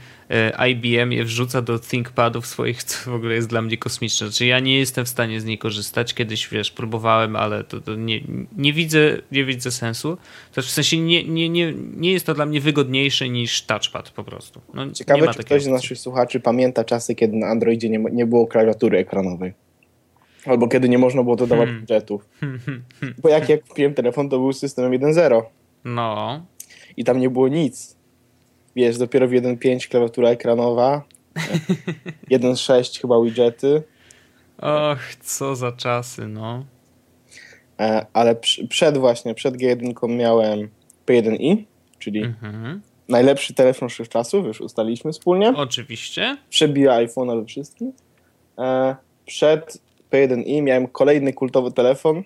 [0.70, 4.28] IBM je wrzuca do ThinkPadów swoich, co w ogóle jest dla mnie kosmiczne.
[4.28, 6.14] Znaczy ja nie jestem w stanie z niej korzystać.
[6.14, 8.22] Kiedyś, wiesz, próbowałem, ale to, to nie,
[8.58, 10.18] nie, widzę, nie widzę sensu.
[10.54, 14.24] To w sensie nie, nie, nie, nie jest to dla mnie wygodniejsze niż touchpad po
[14.24, 14.62] prostu.
[14.74, 18.48] No, Ciekawe, czy ktoś z naszych słuchaczy pamięta czasy, kiedy na Androidzie nie, nie było
[18.48, 19.54] klawiatury ekranowej.
[20.46, 21.82] Albo kiedy nie można było dodawać hmm.
[21.82, 22.30] budżetów.
[23.22, 25.42] Bo jak ja kupiłem telefon, to był systemem 1.0.
[25.86, 26.46] No.
[26.98, 27.99] I tam nie było nic.
[28.76, 31.04] Wiesz, dopiero w 1.5 klawiatura ekranowa,
[32.32, 33.84] 1.6 chyba widgety.
[34.58, 36.66] Och, co za czasy, no.
[37.80, 38.36] E, ale
[38.70, 40.70] przed właśnie, przed G1 miałem
[41.06, 41.64] P1i,
[42.00, 42.82] czyli mhm.
[43.10, 45.54] najlepszy telefon wszechczasów, już ustaliliśmy wspólnie.
[45.56, 46.38] Oczywiście.
[46.50, 47.94] Przebija iPhone'a we wszystkim.
[48.58, 52.24] E, przed P1i miałem kolejny kultowy telefon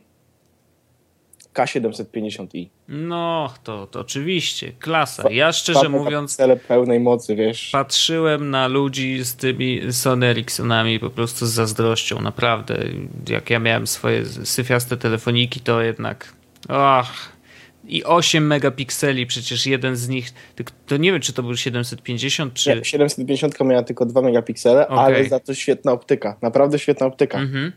[1.53, 2.67] K750i.
[2.87, 5.29] No, to, to oczywiście, klasa.
[5.31, 6.37] Ja szczerze mówiąc.
[6.37, 7.69] Tele pełnej mocy, wiesz.
[7.71, 12.77] Patrzyłem na ludzi z tymi Sony Ericssonami po prostu z zazdrością, naprawdę.
[13.29, 16.33] Jak ja miałem swoje syfiaste telefoniki, to jednak.
[16.69, 17.33] Ach,
[17.87, 20.29] i 8 megapikseli, przecież jeden z nich,
[20.87, 22.75] to nie wiem, czy to był 750, czy...
[22.75, 25.05] Nie, 750 miała tylko 2 megapiksele, okay.
[25.05, 27.37] ale za to świetna optyka, naprawdę świetna optyka.
[27.39, 27.71] Mhm.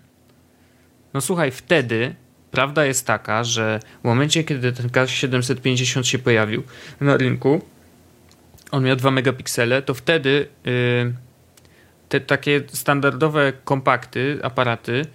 [1.14, 2.14] No słuchaj, wtedy
[2.50, 6.62] prawda jest taka, że w momencie, kiedy ten K750 się pojawił
[7.00, 7.60] na rynku,
[8.70, 11.14] on miał 2 megapiksele, to wtedy yy,
[12.08, 15.06] te takie standardowe kompakty, aparaty,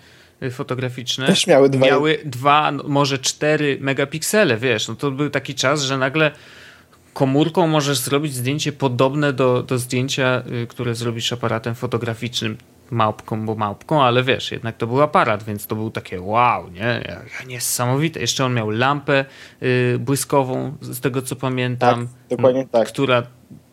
[0.52, 5.56] fotograficzne Też miały dwa, miały dwa no, może cztery megapiksele, wiesz, no to był taki
[5.56, 6.32] czas, że nagle
[7.14, 12.58] komórką możesz zrobić zdjęcie podobne do, do zdjęcia, y, które zrobisz aparatem fotograficznym
[12.92, 17.04] małpką, bo małpką, ale wiesz, jednak to był aparat, więc to był takie wow, nie?
[17.48, 18.20] Niesamowite.
[18.20, 19.26] Jeszcze on miał lampę
[19.64, 22.08] y, błyskową, z tego co pamiętam.
[22.08, 22.88] Tak, dokładnie tak.
[22.88, 23.24] Która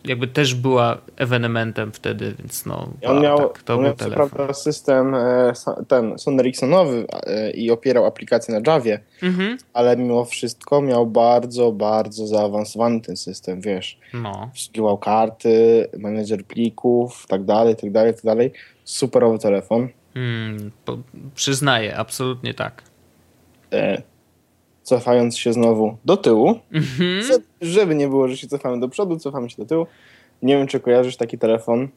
[0.09, 2.88] jakby też była ewenementem wtedy, więc no.
[3.07, 5.53] On miał, tak, to on miał co prawda system e,
[5.88, 9.59] ten Sony Ericssonowy e, i opierał aplikację na Javie, mhm.
[9.73, 13.99] ale mimo wszystko miał bardzo, bardzo zaawansowany ten system, wiesz.
[14.14, 14.49] No.
[14.53, 18.53] Obsługiwał karty, menedżer plików, tak dalej, tak dalej, tak dalej.
[18.85, 19.88] Superowy telefon.
[20.14, 20.71] Hmm,
[21.35, 22.83] przyznaję, absolutnie tak.
[23.73, 24.03] E,
[24.88, 27.42] cofając się znowu do tyłu, mhm.
[27.61, 29.87] żeby nie było, że się cofamy do przodu, cofamy się do tyłu.
[30.42, 31.88] Nie wiem, czy kojarzysz taki telefon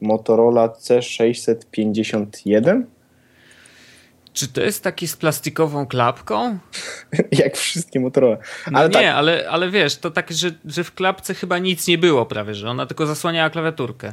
[0.00, 2.82] Motorola C651?
[4.32, 6.58] Czy to jest taki z plastikową klapką?
[7.32, 8.36] Jak wszystkie Motorola.
[8.70, 9.04] No ale nie, tak.
[9.04, 12.70] ale, ale wiesz, to tak, że, że w klapce chyba nic nie było prawie, że
[12.70, 14.12] ona tylko zasłaniała klawiaturkę.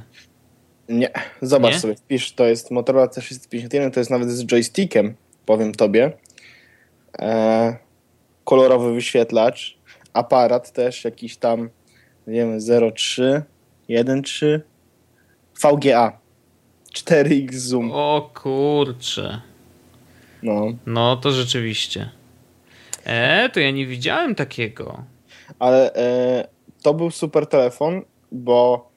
[0.89, 1.80] Nie, zobacz nie?
[1.80, 6.12] sobie, wpisz, to jest Motorola C651, to jest nawet z joystickiem, powiem tobie.
[7.19, 7.85] E,
[8.46, 9.78] kolorowy wyświetlacz,
[10.14, 11.70] aparat też jakiś tam,
[12.28, 12.60] nie wiem,
[12.96, 13.44] 03,
[13.88, 14.62] 13,
[15.64, 16.20] VGA,
[16.94, 17.92] 4X zoom.
[17.94, 19.42] O kurcze.
[20.44, 20.66] No.
[20.86, 22.10] No to rzeczywiście.
[23.04, 25.04] E, to ja nie widziałem takiego.
[25.60, 26.48] Ale e,
[26.82, 28.90] to był super telefon, bo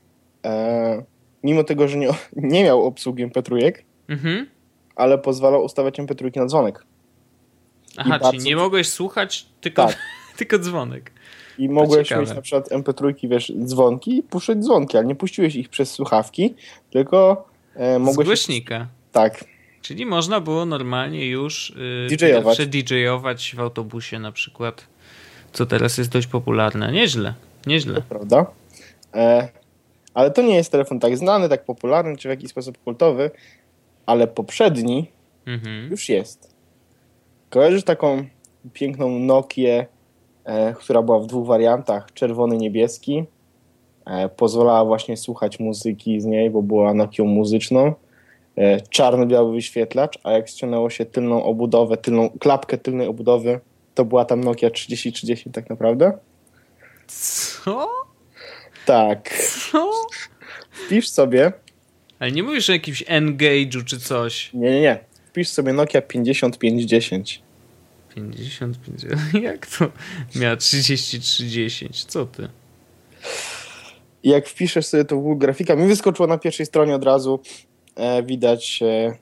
[0.45, 1.03] e,
[1.43, 3.73] mimo tego, że nie, nie miał obsługi MP3,
[4.09, 4.47] mhm.
[4.97, 6.85] ale pozwalał ustawiać MP3 na dzwonek.
[7.99, 9.99] Aha, czyli nie mogłeś słuchać, tylko, tak.
[10.39, 11.13] tylko dzwonek.
[11.59, 15.69] I mogłeś mieć na przykład MP3, wiesz, dzwonki i puszczać dzwonki, ale nie puściłeś ich
[15.69, 16.55] przez słuchawki,
[16.91, 18.27] tylko e, mogłeś...
[18.27, 18.87] Z głośnika.
[19.13, 19.45] Tak.
[19.83, 21.73] Czyli można było normalnie już
[22.11, 22.59] yy, DJ-ować.
[22.59, 24.87] DJ-ować w autobusie na przykład,
[25.53, 26.93] co teraz jest dość popularne.
[26.93, 27.35] Nieźle,
[27.67, 27.95] nieźle.
[27.95, 28.47] To prawda.
[29.15, 29.49] E,
[30.15, 33.31] ale to nie jest telefon tak znany, tak popularny, czy w jakiś sposób kultowy,
[34.07, 35.11] ale poprzedni
[35.47, 35.91] mhm.
[35.91, 36.58] już jest.
[37.51, 38.25] Kojarzysz taką
[38.73, 39.87] piękną Nokię,
[40.45, 43.25] e, która była w dwóch wariantach, czerwony, niebieski.
[44.07, 47.95] E, pozwalała właśnie słuchać muzyki z niej, bo była Nokią muzyczną.
[48.57, 53.61] e, czarno-biały wyświetlacz, a jak ściągnęło się tylną obudowę, tylną klapkę tylnej obudowy,
[53.95, 56.19] to była tam Nokia 3030 tak naprawdę.
[57.07, 57.89] Co?
[58.87, 59.29] Tak.
[59.73, 59.91] Co?
[60.71, 61.53] Wpisz sobie.
[62.19, 64.55] Ale nie mówisz o jakimś Engage'u czy coś.
[64.55, 64.99] Nie, nie, nie.
[65.29, 67.43] Wpisz sobie Nokia 5510.
[68.15, 69.07] 55.
[69.43, 69.89] Jak to
[70.37, 72.05] miała 3310?
[72.05, 72.49] Co ty?
[74.25, 77.41] Jak wpiszesz sobie to w Google Grafika, mi wyskoczyło na pierwszej stronie od razu,
[77.97, 79.17] e, widać e,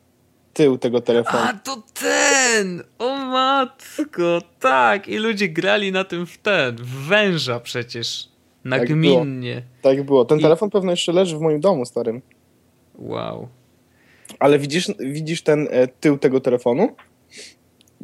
[0.53, 1.45] tył tego telefonu.
[1.45, 2.83] A to ten!
[2.99, 5.09] O matko, tak!
[5.09, 8.29] I ludzie grali na tym w ten, w węża przecież.
[8.65, 9.55] Nagminnie.
[9.55, 10.25] Tak, tak było.
[10.25, 12.23] Ten I- telefon pewno jeszcze leży w moim domu starym.
[12.95, 13.49] Wow.
[14.39, 16.97] Ale widzisz, widzisz ten e, tył tego telefonu?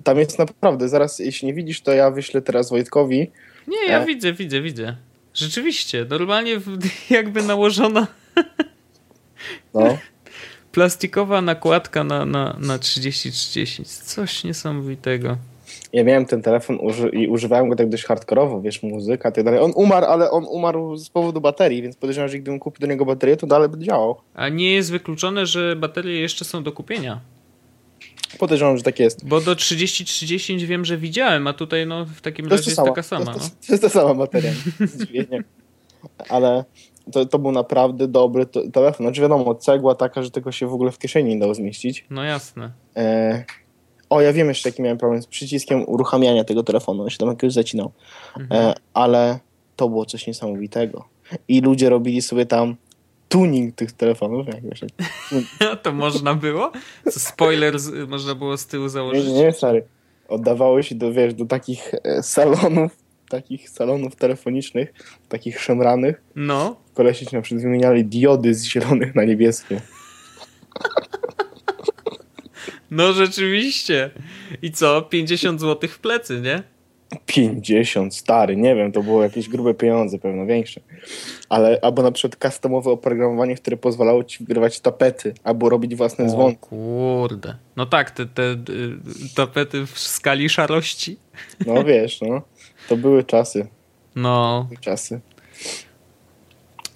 [0.04, 3.30] Tam jest naprawdę, zaraz jeśli nie widzisz, to ja wyślę teraz Wojtkowi.
[3.68, 4.06] Nie, ja E.
[4.06, 4.96] widzę, widzę, widzę.
[5.34, 6.60] Rzeczywiście, normalnie
[7.10, 8.06] jakby nałożona
[9.74, 9.98] No.
[10.72, 13.84] plastikowa nakładka na, na, na 3030.
[13.84, 15.36] Coś niesamowitego.
[15.92, 19.44] Ja miałem ten telefon uży i używałem go tak dość hardkorowo, wiesz, muzyka i tak
[19.44, 19.60] dalej.
[19.60, 23.04] On umarł, ale on umarł z powodu baterii, więc podejrzewam, że gdybym kupił do niego
[23.04, 24.16] baterię, to dalej by działał.
[24.34, 27.20] A nie jest wykluczone, że baterie jeszcze są do kupienia.
[28.38, 29.26] Podejrzewam, że tak jest.
[29.28, 32.86] Bo do 3030 wiem, że widziałem, a tutaj no w takim To razie jest, to
[32.90, 33.24] jest sama, taka sama.
[33.24, 33.38] to, No.
[33.38, 34.52] to, to jest ta sama bateria.
[36.28, 36.64] Ale
[37.12, 39.06] to, to był naprawdę dobry to, telefon.
[39.06, 42.04] Znaczy wiadomo, cegła taka, że tego się w ogóle w kieszeni nie dało zmieścić.
[42.10, 42.70] no jasne.
[42.96, 43.44] E...
[44.12, 47.02] O, ja wiem jeszcze, jaki miałem problem z przyciskiem uruchamiania tego telefonu.
[47.02, 47.92] On się tam jakoś zacinał.
[48.38, 48.62] Mhm.
[48.62, 49.38] E, ale
[49.76, 51.04] to było coś niesamowitego.
[51.48, 52.76] I ludzie robili sobie tam
[53.28, 54.46] tuning tych telefonów.
[54.46, 54.80] Jak wiesz,
[55.82, 56.72] to można było?
[57.10, 59.26] Co, spoiler z, można było z tyłu założyć?
[59.26, 59.84] nie, nie, stary.
[60.28, 62.96] Oddawało się do, wiesz, do takich e, salonów,
[63.28, 64.92] takich salonów telefonicznych,
[65.28, 66.22] takich szemranych.
[66.36, 66.76] No.
[66.94, 69.80] Kolesi na przykład wymieniali diody z zielonych na niebieskie.
[72.92, 74.10] No rzeczywiście.
[74.62, 75.02] I co?
[75.02, 76.62] 50 zł w plecy, nie?
[77.26, 80.80] 50, stary, nie wiem, to było jakieś grube pieniądze, pewno większe.
[81.48, 86.28] Ale, albo na przykład customowe oprogramowanie, które pozwalało ci wgrywać tapety, albo robić własne O
[86.28, 86.58] dzwonki.
[86.60, 87.56] kurde.
[87.76, 88.56] No tak, te, te y,
[89.34, 91.16] tapety w skali szarości.
[91.66, 92.42] No wiesz, no.
[92.88, 93.66] To były czasy,
[94.14, 95.20] No, były czasy.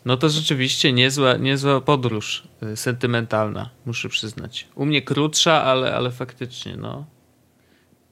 [0.06, 2.42] No to rzeczywiście niezła, niezła podróż
[2.72, 4.66] y, sentymentalna, muszę przyznać.
[4.74, 7.04] U mnie krótsza, ale, ale faktycznie, no.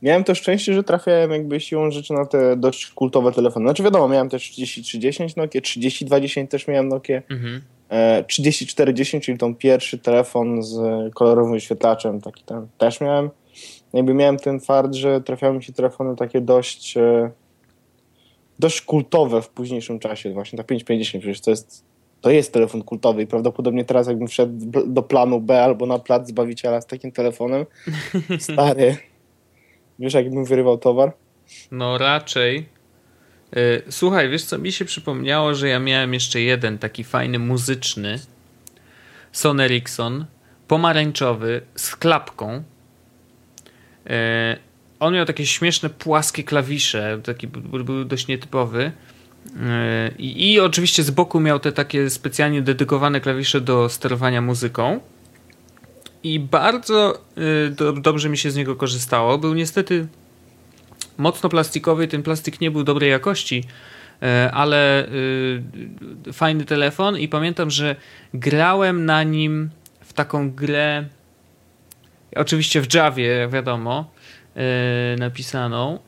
[0.02, 3.66] Miałem to szczęście, że trafiałem jakby siłą rzeczy na te dość kultowe telefony.
[3.66, 7.60] Znaczy wiadomo, miałem też 3310 Nokia, 3210 też miałem Nokia, Mhm.
[7.88, 10.74] e, 3410, czyli tą pierwszy telefon z
[11.14, 13.30] kolorowym wyświetlaczem, taki ten też miałem.
[13.92, 17.30] Jakby miałem ten fart, że trafiały mi się telefony takie dość e,
[18.58, 20.32] dość kultowe w późniejszym czasie.
[20.32, 21.84] Właśnie ta 550 przecież to jest
[22.24, 24.52] to jest telefon kultowy i prawdopodobnie teraz jakbym wszedł
[24.86, 27.66] do planu B albo na plac Zbawiciela z takim telefonem,
[28.38, 28.96] stary,
[29.98, 31.12] wiesz jakbym wyrywał towar?
[31.70, 32.68] No raczej.
[33.56, 38.18] Y, Słuchaj, wiesz co, mi się przypomniało, że ja miałem jeszcze jeden taki fajny muzyczny
[39.32, 40.26] Sony Ericsson,
[40.68, 42.62] pomarańczowy, z klapką.
[45.04, 48.92] On miał takie śmieszne, płaskie klawisze, taki był, dość nietypowy.
[49.46, 49.50] Y,
[50.18, 55.00] I, I oczywiście z boku miał te takie specjalnie dedykowane klawisze do sterowania muzyką.
[56.22, 59.38] I bardzo y, do, dobrze mi się z niego korzystało.
[59.38, 60.06] Był niestety
[61.18, 63.64] mocno plastikowy, ten plastik nie był dobrej jakości,
[64.22, 65.08] e, ale
[66.32, 67.96] fajny telefon i pamiętam, że
[68.34, 71.04] grałem na nim w taką grę,
[72.36, 74.13] oczywiście w Javie, wiadomo, e,
[75.18, 75.98] napisaną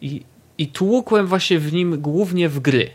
[0.00, 0.22] i,
[0.58, 2.90] i tłukłem właśnie w nim głównie w gry.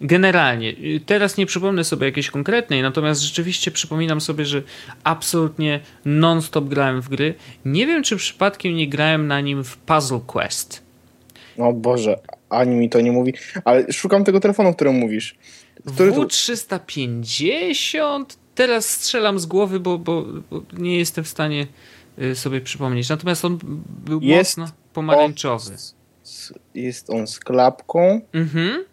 [0.00, 0.70] Generalnie.
[0.70, 4.62] Y, Teraz nie przypomnę sobie jakiejś konkretnej, natomiast rzeczywiście przypominam sobie, że
[5.04, 7.34] absolutnie non-stop grałem w gry.
[7.64, 10.82] Nie wiem, czy przypadkiem nie grałem na nim w Puzzle Quest.
[11.58, 13.34] No Boże, ani mi to nie mówi.
[13.64, 15.34] Ale szukam tego telefonu, o którym mówisz.
[15.86, 16.20] Który to...
[16.20, 18.24] W350?
[18.54, 21.66] Teraz strzelam z głowy, bo, bo, bo nie jestem w stanie
[22.34, 23.08] sobie przypomnieć.
[23.08, 23.58] Natomiast on
[24.06, 25.70] był Jest mocno pomarańczowy.
[25.70, 25.76] On
[26.22, 28.84] z- Jest on z klapką, Mhm.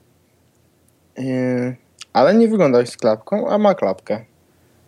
[1.17, 1.75] yy,
[2.13, 4.25] ale nie wygląda jak z klapką, a ma klapkę.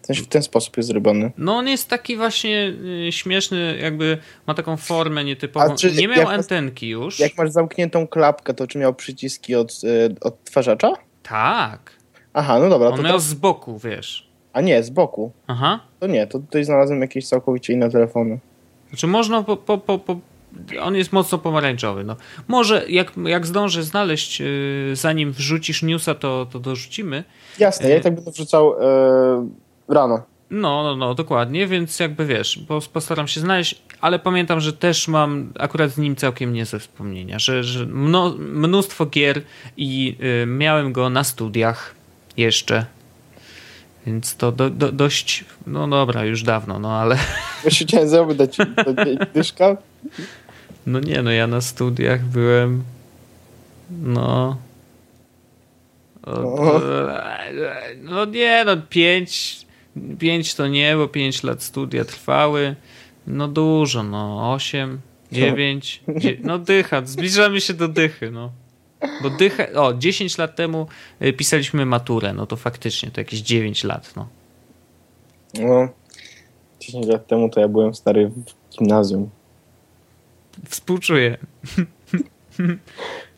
[0.10, 1.32] W ten sposób jest zrobiony.
[1.38, 2.74] No on jest taki właśnie
[3.08, 5.76] y, śmieszny, jakby ma taką formę nietypową.
[5.76, 7.20] Czy nie miał antenki już.
[7.20, 10.94] Jak masz zamkniętą klapkę, to czy miał przyciski od yy, odtwarzacza?
[11.24, 11.92] Tak.
[12.34, 12.88] Aha, no dobra.
[12.90, 13.20] On To miał to...
[13.20, 14.29] z boku, wiesz.
[14.54, 15.32] A nie, z boku.
[15.48, 15.80] Aha.
[16.00, 18.40] To nie, to tutaj znalazłem jakieś całkowicie inne telefony.
[18.90, 20.20] Znaczy można po, po, po, po
[20.82, 22.04] on jest mocno pomarańczowy.
[22.04, 22.16] No.
[22.48, 24.48] Może jak, jak zdążę znaleźć, yy,
[24.94, 27.24] zanim wrzucisz newsa, to, to dorzucimy.
[27.60, 30.22] Jasne, ja i tak będę wrzucał yy, rano.
[30.50, 32.60] No, no, no, dokładnie, więc jakby wiesz,
[32.94, 37.64] postaram się znaleźć, ale pamiętam, że też mam akurat z nim całkiem niezłe wspomnienia, że,
[37.64, 39.42] że mno, mnóstwo gier
[39.78, 41.96] i y, miałem go na studiach
[42.38, 42.86] jeszcze,
[44.10, 47.18] więc to do, do, dość, no dobra, już dawno, no ale...
[47.64, 48.58] Właśnie chciałem zapytać,
[49.34, 49.78] dyszka?
[50.86, 52.84] No nie, no ja na studiach byłem,
[53.90, 54.58] no...
[56.28, 56.82] No,
[58.02, 59.62] no nie, no pięć,
[60.20, 62.76] pięć to nie, bo pięć lat studia trwały.
[63.28, 65.00] No dużo, no osiem,
[65.32, 66.04] dziewięć,
[66.44, 68.52] no dycha, zbliżamy się do dychy, no.
[69.22, 70.88] Bo dycha, o, 10 lat temu
[71.22, 74.28] y, pisaliśmy maturę, no to faktycznie to jakieś 9 lat, no.
[75.54, 75.90] No,
[76.80, 78.44] 10 lat temu to ja byłem stary w
[78.78, 79.30] gimnazjum.
[80.66, 81.38] Współczuję.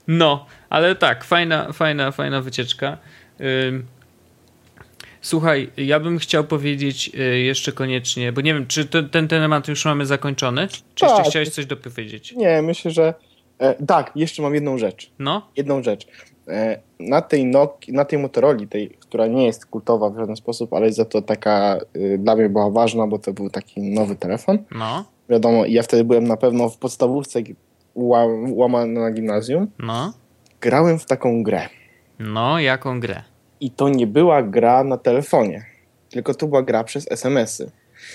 [0.08, 2.98] No, ale tak, fajna, fajna, fajna wycieczka.
[5.22, 9.68] Słuchaj, ja bym chciał powiedzieć y, jeszcze koniecznie, bo nie wiem, czy ten, ten temat
[9.68, 10.68] już mamy zakończony?
[10.68, 11.10] Czy tak.
[11.10, 12.32] jeszcze chciałeś coś dopowiedzieć?
[12.32, 13.14] Nie, myślę, że
[13.62, 15.12] e, tak, jeszcze mam jedną rzecz.
[15.20, 15.48] No?
[15.58, 16.08] Jedną rzecz.
[16.48, 20.74] E, na tej, Noki, na tej Motorola, tej, która nie jest kultowa w żaden sposób,
[20.74, 24.58] ale za to taka y, dla mnie była ważna, bo to był taki nowy telefon.
[24.72, 25.06] No.
[25.30, 27.40] Wiadomo, ja wtedy byłem na pewno w podstawówce
[28.56, 29.68] łamany na gimnazjum.
[29.80, 30.14] No.
[30.62, 31.70] Grałem w taką grę.
[32.20, 33.24] No, jaką grę?
[33.60, 35.66] I to nie była gra na telefonie,
[36.10, 37.72] tylko to była gra przez SMS-y.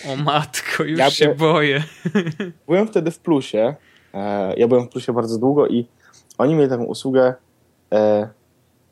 [0.08, 1.34] O matko, już ja się by...
[1.34, 1.82] boję.
[2.68, 3.74] Byłem wtedy w plusie.
[4.16, 5.86] E, ja byłem w plusie bardzo długo i
[6.38, 7.34] oni mieli taką usługę
[7.92, 8.28] e,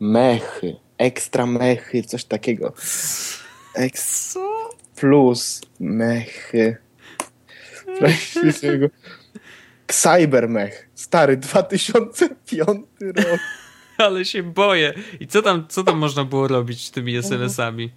[0.01, 2.73] mechy, ekstra mechy, coś takiego.
[3.75, 4.35] Eks...
[4.97, 6.77] Plus mechy.
[9.89, 10.89] Cybermech.
[10.95, 12.67] Stary, 2005
[13.01, 13.41] rok.
[13.99, 14.95] Ale się boję.
[15.21, 17.91] I co tam, co tam można było robić z tymi SMS-ami?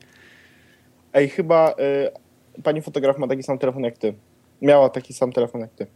[1.14, 1.72] Ej, chyba
[2.58, 4.14] y, pani fotograf ma taki sam telefon jak ty.
[4.62, 5.88] Miała taki sam telefon jak ty.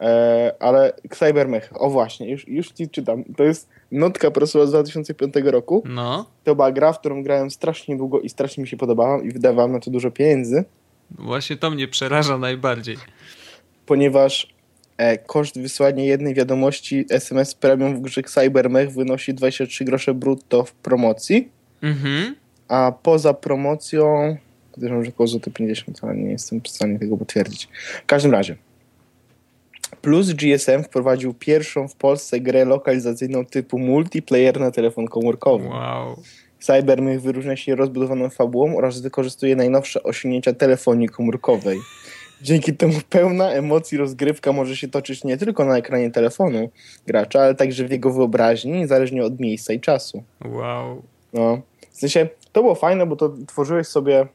[0.00, 3.24] E, ale Cybermech, o właśnie, już, już ci czytam.
[3.36, 5.82] To jest notka prosuła z 2005 roku.
[5.86, 6.26] No.
[6.44, 9.72] To była gra, w którą grałem strasznie długo i strasznie mi się podobała i wydawałem
[9.72, 10.64] na to dużo pieniędzy.
[11.10, 12.96] Właśnie to mnie przeraża najbardziej.
[13.86, 14.52] Ponieważ
[14.96, 20.72] E, koszt wysłania jednej wiadomości SMS premium w grze CyberMech wynosi 23 grosze brutto w
[20.72, 21.48] promocji,
[21.82, 22.34] mhm.
[22.68, 24.36] a poza promocją
[24.72, 27.68] podejrzewam, że około 50, ale nie jestem w stanie tego potwierdzić.
[28.02, 28.56] W każdym razie
[30.02, 35.68] Plus GSM wprowadził pierwszą w Polsce grę lokalizacyjną typu multiplayer na telefon komórkowy.
[35.68, 36.16] Wow.
[36.60, 41.78] CyberMech wyróżnia się rozbudowaną fabułą oraz wykorzystuje najnowsze osiągnięcia telefonii komórkowej.
[42.42, 46.70] Dzięki temu pełna emocji rozgrywka może się toczyć nie tylko na ekranie telefonu
[47.06, 50.22] gracza, ale także w jego wyobraźni, niezależnie od miejsca i czasu.
[50.44, 51.02] Wow.
[51.32, 51.62] No.
[51.90, 54.26] W sensie, to było fajne, bo to tworzyłeś sobie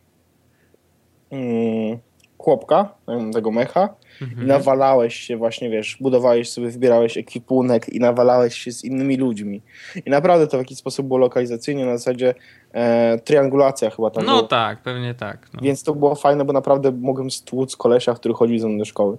[1.32, 1.98] mm,
[2.38, 2.90] chłopka,
[3.34, 3.90] tego mecha
[4.22, 4.44] mhm.
[4.44, 9.62] i nawalałeś się właśnie, wiesz, budowałeś sobie, wybierałeś ekwipunek i nawalałeś się z innymi ludźmi.
[10.06, 12.34] I naprawdę to w jakiś sposób było lokalizacyjnie, na zasadzie
[12.74, 14.48] e, triangulacja chyba tam No było.
[14.48, 15.50] tak, pewnie tak.
[15.54, 15.60] No.
[15.64, 19.18] Więc to było fajne, bo naprawdę mogłem stłuc kolesia, który chodził ze mną do szkoły.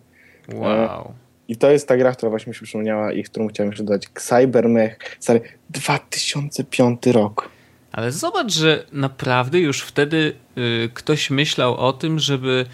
[0.54, 1.00] Wow.
[1.00, 1.12] E,
[1.48, 4.08] I to jest ta gra, która właśnie mi się przypomniała i którą chciałem jeszcze dodać.
[4.14, 5.40] Cybermech, stary,
[5.70, 7.57] 2005 rok.
[7.92, 12.66] Ale zobacz, że naprawdę już wtedy y, ktoś myślał o tym, żeby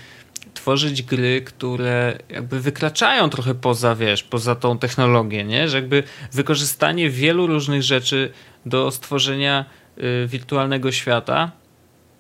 [0.55, 5.69] tworzyć gry, które jakby wykraczają trochę poza, wiesz, poza tą technologię, nie?
[5.69, 8.33] Że jakby wykorzystanie wielu różnych rzeczy
[8.67, 9.65] do stworzenia
[9.99, 11.51] y, wirtualnego świata.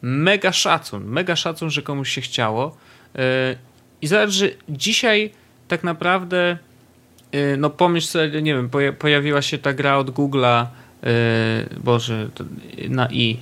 [0.03, 2.77] Mega szacun, mega szacun, że komuś się chciało.
[3.17, 3.19] Y,
[4.03, 5.31] I zobacz, że dzisiaj
[5.69, 6.59] tak naprawdę
[7.59, 10.67] no pomyśl sobie, nie wiem, pojawiła się ta gra od Google'a
[11.85, 12.29] Boże,
[12.89, 13.37] na i.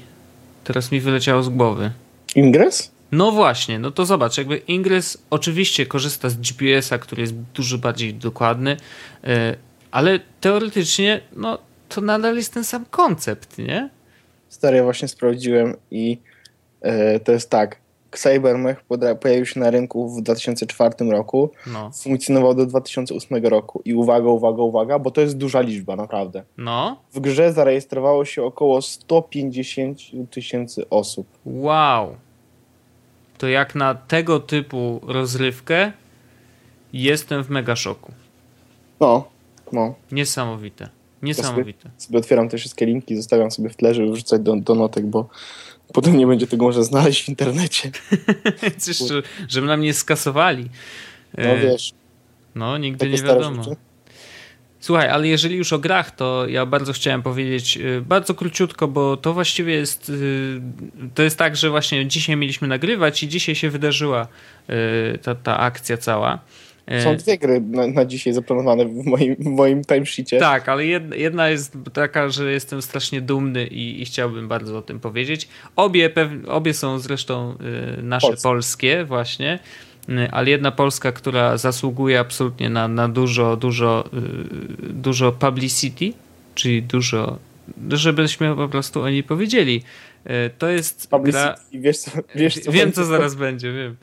[0.64, 1.90] Teraz mi wyleciało z głowy.
[2.36, 2.92] Ingres?
[3.12, 8.14] No właśnie, no to zobacz, jakby Ingress oczywiście korzysta z GPS-a, który jest dużo bardziej
[8.14, 8.76] dokładny,
[9.24, 9.56] e,
[9.90, 13.90] ale teoretycznie, no to nadal jest ten sam koncept, nie?
[14.48, 16.18] Stary, ja właśnie sprawdziłem i
[16.80, 17.81] e, to jest tak.
[18.18, 18.84] Cybermech
[19.20, 21.90] pojawił się na rynku w 2004 roku, no.
[22.02, 26.42] funkcjonował do 2008 roku i uwaga, uwaga, uwaga, bo to jest duża liczba, naprawdę.
[26.58, 27.02] No.
[27.12, 29.98] W grze zarejestrowało się około 150
[30.30, 31.26] tysięcy osób.
[31.46, 32.16] Wow
[33.42, 35.92] to jak na tego typu rozrywkę
[36.92, 38.12] jestem w mega szoku.
[39.00, 39.28] No,
[39.72, 39.94] no.
[40.12, 40.88] Niesamowite.
[41.22, 41.78] Niesamowite.
[41.84, 44.74] Ja sobie, sobie, otwieram te wszystkie linki, zostawiam sobie w tle, żeby wrzucać do, do
[44.74, 45.28] notek, bo
[45.92, 47.90] potem nie będzie tego można znaleźć w internecie.
[48.78, 50.68] Coś, że, żeby nam nie skasowali.
[51.38, 51.92] No wiesz.
[52.54, 53.62] No, nigdy nie wiadomo.
[54.80, 59.16] Słuchaj, ale jeżeli już o grach, to ja bardzo chciałem powiedzieć, y, bardzo króciutko, bo
[59.16, 60.60] to właściwie jest, y,
[61.14, 64.26] to jest tak, że właśnie dzisiaj mieliśmy nagrywać i dzisiaj się wydarzyła
[65.22, 66.38] ta, ta akcja cała.
[67.04, 70.38] Są dwie gry na, na dzisiaj zaplanowane w moim, w moim timesheetie.
[70.38, 74.82] Tak, ale jedna, jedna jest taka, że jestem strasznie dumny i, i, chciałbym bardzo o
[74.82, 75.48] tym powiedzieć.
[75.76, 76.10] Obie,
[76.48, 77.54] obie są zresztą
[78.02, 79.58] nasze polskie, polskie właśnie.
[80.08, 84.04] Y, ale jedna Polska, która zasługuje absolutnie na, na dużo, dużo,
[84.88, 86.12] y, dużo publicity,
[86.54, 87.38] czyli dużo,
[87.88, 89.82] żebyśmy po prostu o niej powiedzieli.
[90.26, 91.44] Y, to jest publicity.
[91.44, 91.56] gra...
[91.72, 93.96] Wiesz, co, wiesz, co wiem, co zaraz będzie, wiem.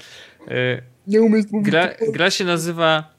[1.08, 1.72] Nie umiem mówić.
[1.72, 3.14] Gra, gra się nazywa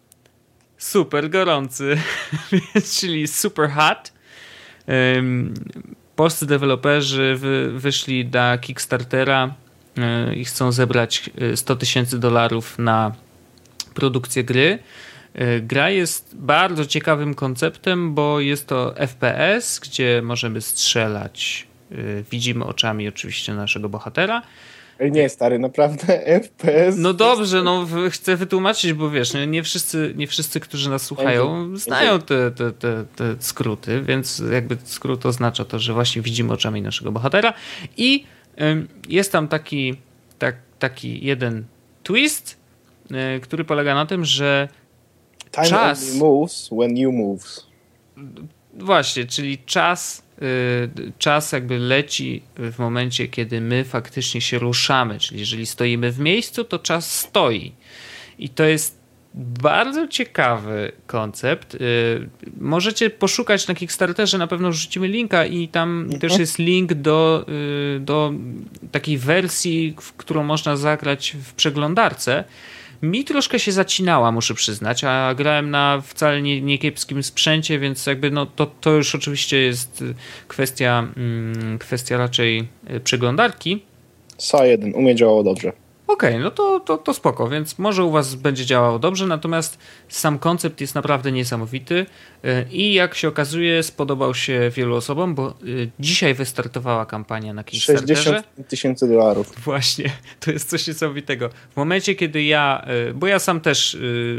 [0.79, 1.97] Super Gorący,
[2.99, 4.13] czyli Super Hot.
[6.17, 9.55] Polscy deweloperzy wy, wyszli na Kickstartera
[9.99, 13.15] E, i chcą zebrać 100 e, tysięcy dolarów na
[13.95, 14.79] produkcję gry.
[15.35, 21.71] E, gra jest bardzo ciekawym konceptem, bo jest to FPS, gdzie możemy strzelać.
[22.31, 24.43] Widzimy oczami oczywiście naszego bohatera.
[25.11, 26.97] Nie, stary, naprawdę FPS.
[26.97, 32.21] No dobrze, no chcę wytłumaczyć, bo wiesz, nie wszyscy, nie wszyscy którzy nas słuchają, znają
[32.21, 37.13] te, te, te, te skróty, więc jakby skrót oznacza to, że właśnie widzimy oczami naszego
[37.13, 37.55] bohatera
[37.97, 38.25] i
[39.09, 39.97] jest tam taki,
[40.39, 41.65] tak, taki jeden
[42.03, 42.57] twist,
[43.11, 44.69] e, który polega na tym, że
[45.51, 46.03] Time czas...
[46.03, 47.67] only moves when you moves.
[48.75, 50.23] Właśnie, czyli czas,
[51.19, 55.19] czas jakby leci w momencie, kiedy my faktycznie się ruszamy.
[55.19, 57.73] Czyli jeżeli stoimy w miejscu, to czas stoi.
[58.39, 59.01] I to jest
[59.35, 61.75] bardzo ciekawy koncept.
[61.75, 61.79] Y,
[62.61, 66.21] możecie poszukać na Kickstarterze, na pewno wrzucimy linka i tam mhm.
[66.21, 67.47] też jest link do,
[67.97, 68.33] y, do
[68.93, 72.45] takiej wersji, w którą można zagrać w przeglądarce.
[73.03, 78.31] Mi troszkę się zacinała, muszę przyznać, a grałem na wcale nie, niekiepskim sprzęcie, więc jakby
[78.31, 80.05] no to, to już oczywiście jest
[80.49, 82.69] kwestia, mm, kwestia raczej
[83.05, 83.83] przeglądarki.
[84.39, 85.73] SA 1, umie działało dobrze.
[86.13, 89.79] Okej, okay, no to, to, to spoko, więc może u Was będzie działało dobrze, natomiast
[90.09, 92.07] sam koncept jest naprawdę niesamowity
[92.45, 97.65] y, i jak się okazuje spodobał się wielu osobom, bo y, dzisiaj wystartowała kampania na
[97.65, 98.17] Kickstarterze.
[98.17, 99.53] 60 tysięcy dolarów.
[99.65, 101.51] Właśnie, to jest coś niesamowitego.
[101.73, 103.99] W momencie, kiedy ja, y, bo ja sam też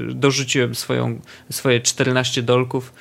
[0.10, 1.20] dorzuciłem swoją,
[1.50, 2.94] swoje 14 dolków,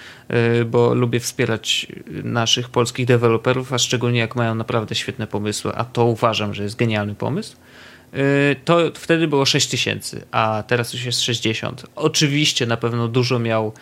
[0.66, 1.87] bo lubię wspierać
[2.25, 6.77] naszych polskich deweloperów, a szczególnie jak mają naprawdę świetne pomysły, a to uważam, że jest
[6.77, 7.57] genialny pomysł.
[8.14, 11.86] Y, to wtedy było 6 tysięcy, a teraz już jest 60.
[11.96, 13.72] Oczywiście na pewno dużo miał,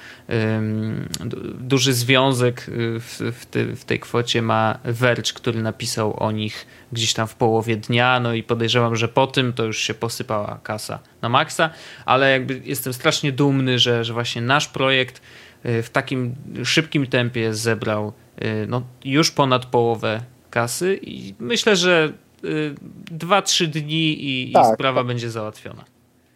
[1.61, 6.67] duży związek y, w, w, te, w tej kwocie ma Verge, który napisał o nich
[6.93, 10.61] gdzieś tam w połowie dnia, no i podejrzewam, że po tym to już się posypała
[10.63, 11.71] kasa na maksa,
[12.05, 15.23] ale jakby jestem strasznie dumny, że, że właśnie nasz projekt
[15.67, 18.13] y, w takim szybkim tempie zebrał
[18.69, 20.21] no, już ponad połowę
[20.51, 22.13] kasy i myślę, że
[22.43, 25.07] 2-3 y, dni i, tak, i sprawa tak.
[25.07, 25.85] będzie załatwiona.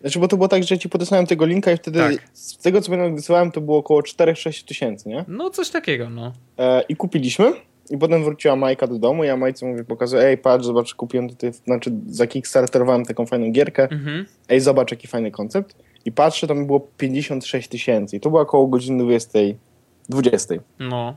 [0.01, 2.29] Znaczy, bo to było tak, że ci podesłałem tego linka i wtedy tak.
[2.33, 5.25] z tego, co będę wysyłałem, to było około 4-6 tysięcy, nie?
[5.29, 6.33] No, coś takiego, no.
[6.59, 7.53] E, I kupiliśmy.
[7.91, 11.53] I potem wróciła Majka do domu, ja Majce mówię, pokazuję, ej, patrz, zobacz, kupiłem tutaj,
[11.53, 14.27] znaczy za Kickstarterowałem taką fajną gierkę, mhm.
[14.49, 15.77] ej, zobacz, jaki fajny koncept.
[16.05, 19.39] I patrzę, to mi było 56 tysięcy i to było około godziny 20,
[20.09, 20.55] 20.
[20.79, 21.17] No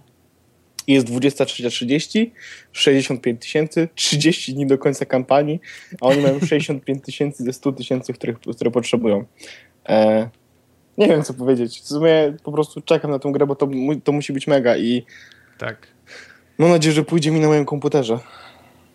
[0.87, 2.31] jest 23.30,
[2.71, 5.59] 65 tysięcy, 30 dni do końca kampanii,
[6.01, 8.13] a oni mają 65 tysięcy ze 100 tysięcy,
[8.55, 9.25] które potrzebują.
[9.89, 10.29] E,
[10.97, 11.81] nie wiem, co powiedzieć.
[11.81, 13.69] W sumie po prostu czekam na tę grę, bo to,
[14.03, 15.05] to musi być mega i
[15.57, 15.87] tak.
[16.57, 18.19] mam nadzieję, że pójdzie mi na moim komputerze.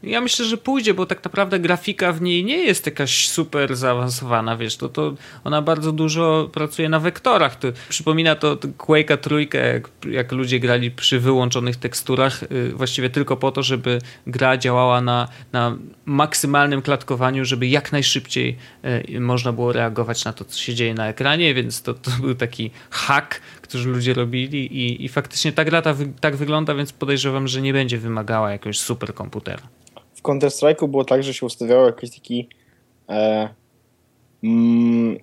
[0.03, 4.57] Ja myślę, że pójdzie, bo tak naprawdę grafika w niej nie jest jakaś super zaawansowana,
[4.57, 7.57] wiesz, to, to ona bardzo dużo pracuje na wektorach.
[7.57, 13.37] To przypomina to Quake'a trójkę, jak, jak ludzie grali przy wyłączonych teksturach, yy, właściwie tylko
[13.37, 18.57] po to, żeby gra działała na, na maksymalnym klatkowaniu, żeby jak najszybciej
[19.09, 22.35] yy, można było reagować na to, co się dzieje na ekranie, więc to, to był
[22.35, 27.49] taki hack, który ludzie robili i, i faktycznie ta gra ta, tak wygląda, więc podejrzewam,
[27.49, 29.63] że nie będzie wymagała jakiegoś super komputera
[30.21, 32.49] w Counter-Strike'u było tak, że się ustawiało jakiś taki
[33.09, 33.49] e,
[34.45, 35.19] mm,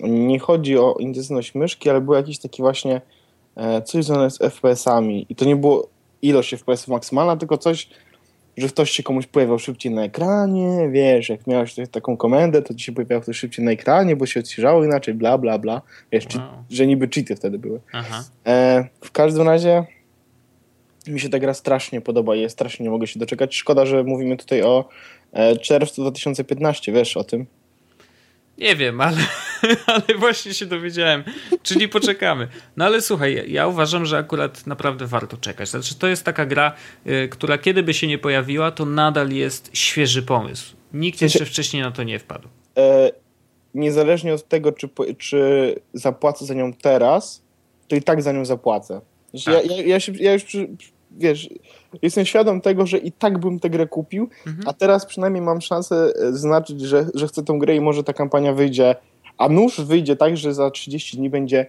[0.00, 3.00] nie chodzi o intensywność myszki, ale był jakiś taki właśnie
[3.56, 5.88] e, coś związane z FPS-ami i to nie było
[6.22, 7.88] ilość FPS-ów maksymalna, tylko coś,
[8.56, 12.84] że ktoś się komuś pojawiał szybciej na ekranie, wiesz, jak miałeś taką komendę, to ci
[12.84, 15.82] się pojawiał ktoś szybciej na ekranie, bo się odświeżało inaczej, bla, bla, bla.
[16.12, 16.44] Wiesz, wow.
[16.70, 17.80] że niby cheaty wtedy były.
[18.46, 19.86] E, w każdym razie
[21.10, 23.56] mi się ta gra strasznie podoba i ja strasznie nie mogę się doczekać.
[23.56, 24.88] Szkoda, że mówimy tutaj o
[25.32, 27.46] e, czerwcu 2015, wiesz o tym?
[28.58, 29.16] Nie wiem, ale,
[29.86, 31.24] ale właśnie się dowiedziałem.
[31.62, 32.48] Czyli poczekamy.
[32.76, 35.68] No ale słuchaj, ja uważam, że akurat naprawdę warto czekać.
[35.68, 36.72] Znaczy, to jest taka gra,
[37.06, 40.76] y, która kiedy by się nie pojawiła, to nadal jest świeży pomysł.
[40.92, 42.48] Nikt jeszcze wcześniej na to nie wpadł.
[42.78, 43.10] E,
[43.74, 44.88] niezależnie od tego, czy,
[45.18, 47.42] czy zapłacę za nią teraz,
[47.88, 49.00] to i tak za nią zapłacę.
[49.34, 49.70] Znaczy, tak.
[49.70, 50.68] Ja, ja, ja, się, ja już, przy,
[51.10, 51.48] wiesz,
[52.02, 54.68] jestem świadom tego, że i tak bym tę grę kupił, mhm.
[54.68, 58.12] a teraz przynajmniej mam szansę e, znaczyć, że, że chcę tę grę i może ta
[58.12, 58.94] kampania wyjdzie,
[59.38, 61.66] a nóż wyjdzie tak, że za 30 dni będzie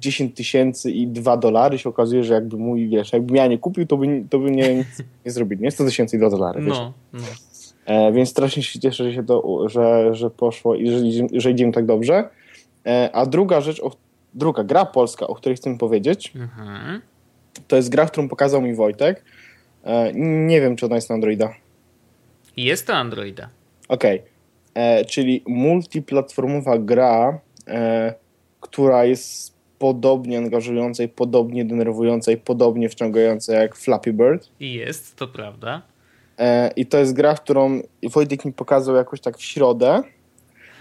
[0.00, 3.58] 10 e, tysięcy i 2 dolary się okazuje, że jakby mój, wiesz, jakbym ja nie
[3.58, 4.86] kupił, to by, to by nie, nic
[5.26, 5.70] nie zrobili, nie?
[5.70, 6.78] 100 tysięcy i 2 dolary, wiesz?
[6.78, 7.20] No, no.
[7.86, 10.98] E, więc strasznie się cieszę, że, się to, że, że poszło i że,
[11.32, 12.28] że idziemy tak dobrze.
[12.86, 13.90] E, a druga rzecz, o,
[14.34, 17.00] druga gra polska, o której chcę powiedzieć, mhm.
[17.68, 19.24] To jest gra, którą pokazał mi Wojtek.
[19.84, 21.54] E, nie wiem, czy ona jest na Androida.
[22.56, 23.48] Jest to Androida.
[23.88, 24.18] Okej.
[24.18, 24.30] Okay.
[24.74, 28.14] E, czyli multiplatformowa gra, e,
[28.60, 34.48] która jest podobnie angażująca i podobnie denerwująca i podobnie wciągająca jak Flappy Bird.
[34.60, 35.82] Jest, to prawda.
[36.38, 40.02] E, I to jest gra, którą Wojtek mi pokazał jakoś tak w środę,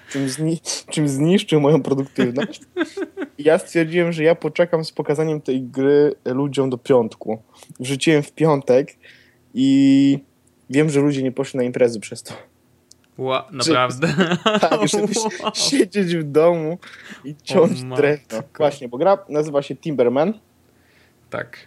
[0.10, 2.62] czym, zni czym zniszczył moją produktywność.
[3.38, 7.42] I ja stwierdziłem, że ja poczekam z pokazaniem tej gry ludziom do piątku.
[7.80, 8.96] Wrzuciłem w piątek
[9.54, 10.20] i
[10.70, 12.34] wiem, że ludzie nie poszli na imprezy przez to.
[13.18, 14.08] Wow, naprawdę?
[14.70, 15.52] tak, żeby wow.
[15.56, 16.78] siedzieć w domu
[17.24, 18.44] i ciąć drewno.
[18.58, 20.34] Właśnie, bo gra nazywa się Timberman.
[21.30, 21.58] Tak.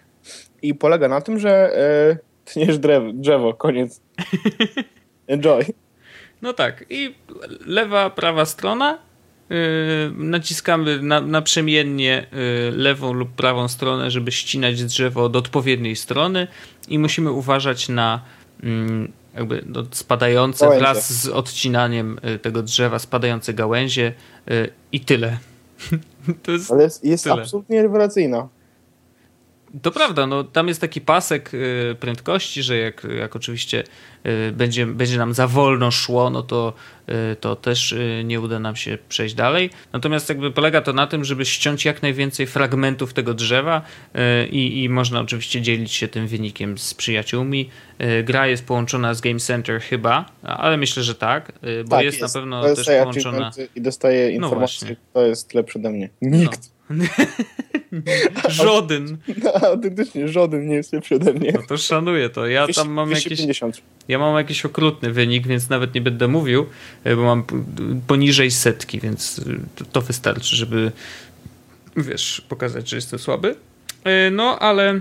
[0.62, 4.00] I polega na tym, że e, tniesz drzewo, drzewo, koniec.
[5.26, 5.64] Enjoy.
[6.42, 6.84] No tak.
[6.90, 7.14] I
[7.66, 8.98] lewa, prawa strona.
[9.50, 9.56] Yy,
[10.16, 16.46] naciskamy na, naprzemiennie yy, lewą lub prawą stronę, żeby ścinać drzewo od odpowiedniej strony
[16.88, 18.22] i musimy uważać na
[18.62, 18.68] yy,
[19.34, 20.80] jakby no, spadające gałęzie.
[20.80, 24.12] wraz z odcinaniem y, tego drzewa, spadające gałęzie
[24.50, 25.38] y, i tyle.
[26.42, 28.48] to jest Ale jest, jest absolutnie rewelacyjna.
[29.82, 33.84] To prawda, no tam jest taki pasek y, prędkości, że jak, jak oczywiście
[34.26, 36.72] y, będzie, będzie nam za wolno szło, no to,
[37.32, 37.94] y, to też
[38.24, 39.70] nie uda nam się przejść dalej.
[39.92, 43.82] Natomiast jakby polega to na tym, żeby ściąć jak najwięcej fragmentów tego drzewa
[44.50, 47.70] i, i można oczywiście dzielić się tym wynikiem z przyjaciółmi.
[48.24, 51.52] Gra jest połączona z Game Center chyba, ale myślę, że tak,
[51.84, 53.50] bo tak, jest, jest, na pewno też połączona.
[53.76, 56.10] I dostaje no informacje, no kto jest lepszy ode mnie.
[56.22, 56.60] Nikt.
[56.62, 56.81] No.
[58.48, 59.18] żaden.
[59.44, 61.52] No, autentycznie żaden nie jest lepszy ode mnie.
[61.54, 62.46] No to szanuję to.
[62.46, 63.76] Ja tam mam 250.
[63.76, 63.84] jakiś.
[64.08, 66.66] Ja mam jakiś okrutny wynik, więc nawet nie będę mówił,
[67.04, 67.44] e, bo mam
[68.06, 69.40] poniżej setki, więc
[69.82, 70.92] e, to wystarczy, żeby
[71.96, 73.54] wiesz, pokazać, że jestem słaby.
[74.04, 75.00] E, no, ale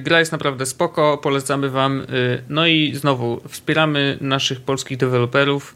[0.00, 2.06] gra jest naprawdę spoko, polecamy wam.
[2.48, 5.74] No i znowu wspieramy naszych polskich deweloperów.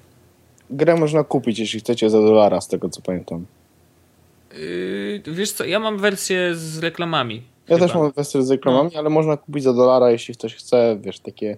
[0.70, 3.47] Grę można kupić, jeśli chcecie za dolara, z tego co pamiętam.
[4.59, 7.42] Yy, wiesz co, ja mam wersję z reklamami.
[7.68, 7.86] Ja chyba.
[7.86, 8.98] też mam wersję z reklamami, no.
[8.98, 11.57] ale można kupić za dolara, jeśli ktoś chce, wiesz, takie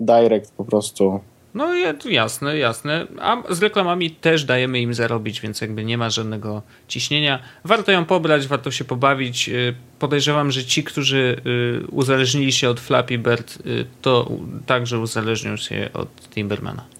[0.00, 1.20] direct po prostu.
[1.54, 1.74] No
[2.10, 3.06] jasne, jasne.
[3.20, 7.38] A z reklamami też dajemy im zarobić, więc jakby nie ma żadnego ciśnienia.
[7.64, 9.48] Warto ją pobrać, warto się pobawić.
[9.48, 13.58] Yy, podejrzewam, że ci, którzy yy, uzależnili się od Flappy Bird,
[14.02, 14.30] to
[14.66, 16.93] także uzależnią się od Timbermana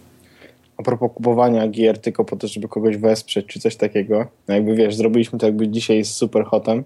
[0.76, 4.26] a propos kupowania gier tylko po to, żeby kogoś wesprzeć, czy coś takiego.
[4.48, 6.84] No jakby wiesz, zrobiliśmy to jakby dzisiaj z super hotem.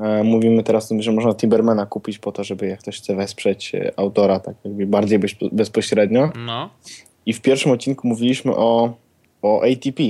[0.00, 3.14] E, mówimy teraz o tym, że można Timbermana kupić po to, żeby jak ktoś chce
[3.14, 5.20] wesprzeć e, autora, tak jakby bardziej
[5.52, 6.30] bezpośrednio.
[6.46, 6.70] No.
[7.26, 8.96] I w pierwszym odcinku mówiliśmy o,
[9.42, 10.02] o ATP.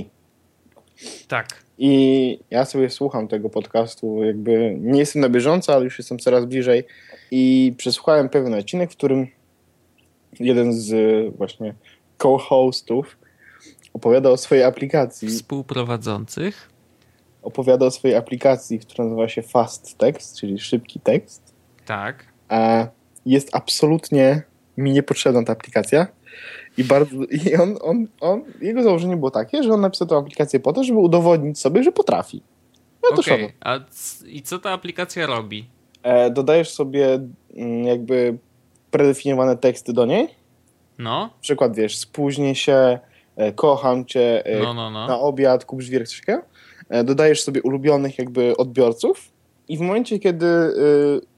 [1.28, 1.64] Tak.
[1.78, 6.44] I ja sobie słucham tego podcastu, jakby nie jestem na bieżąco, ale już jestem coraz
[6.44, 6.84] bliżej.
[7.30, 9.26] I przesłuchałem pewien odcinek, w którym
[10.40, 10.94] jeden z
[11.36, 11.74] właśnie
[12.18, 13.16] co-hostów
[13.92, 15.28] opowiada o swojej aplikacji.
[15.28, 16.70] Współprowadzących.
[17.42, 21.54] Opowiada o swojej aplikacji, która nazywa się Fast Text, czyli szybki tekst.
[21.86, 22.24] Tak.
[22.48, 22.86] A
[23.26, 24.42] jest absolutnie
[24.76, 26.06] mi niepotrzebna ta aplikacja.
[26.78, 30.60] I, bardzo, i on, on, on, jego założenie było takie, że on napisał tę aplikację
[30.60, 32.42] po to, żeby udowodnić sobie, że potrafi.
[33.02, 33.52] No to okay.
[33.60, 33.78] A
[34.26, 35.68] I co ta aplikacja robi?
[36.02, 37.20] E, dodajesz sobie
[37.54, 38.38] mm, jakby
[38.90, 40.37] predefiniowane teksty do niej
[40.98, 41.30] no.
[41.40, 42.98] Przykład, wiesz, spóźnię się,
[43.36, 45.06] e, kocham cię, e, no, no, no.
[45.06, 46.40] na obiad, kup żwireczkę.
[46.88, 49.32] E, dodajesz sobie ulubionych jakby odbiorców
[49.68, 50.46] i w momencie, kiedy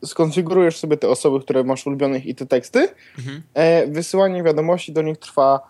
[0.04, 2.88] skonfigurujesz sobie te osoby, które masz ulubionych i te teksty,
[3.18, 3.92] mhm.
[3.92, 5.60] wysyłanie wiadomości do nich trwa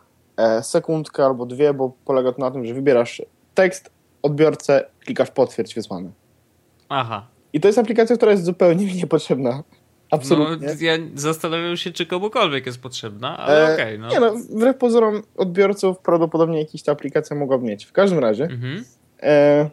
[0.63, 3.23] sekundkę albo dwie, bo polega to na tym, że wybierasz
[3.55, 3.91] tekst,
[4.23, 6.11] odbiorcę, klikasz potwierdź wysłane.
[6.89, 7.27] Aha.
[7.53, 9.63] I to jest aplikacja, która jest zupełnie mi niepotrzebna.
[10.11, 10.69] Absolutnie.
[10.69, 13.97] No, ja zastanawiam się, czy komukolwiek jest potrzebna, ale e, okej.
[13.97, 14.09] Okay, no.
[14.09, 17.85] Nie no, wbrew pozorom odbiorców prawdopodobnie jakiś ta aplikacja mogła mieć.
[17.85, 18.85] W każdym razie mhm.
[19.23, 19.71] e,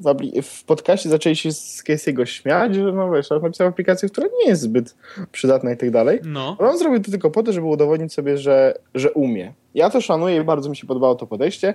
[0.00, 4.26] w, w podcaście zaczęli się z Casey'ego śmiać, że no wiesz, on napisał aplikację, która
[4.42, 4.96] nie jest zbyt
[5.32, 6.20] przydatna i tak dalej.
[6.24, 6.56] No.
[6.60, 9.52] Ale on zrobił to tylko po to, żeby udowodnić sobie, że, że umie.
[9.74, 11.74] Ja to szanuję i bardzo mi się podobało to podejście,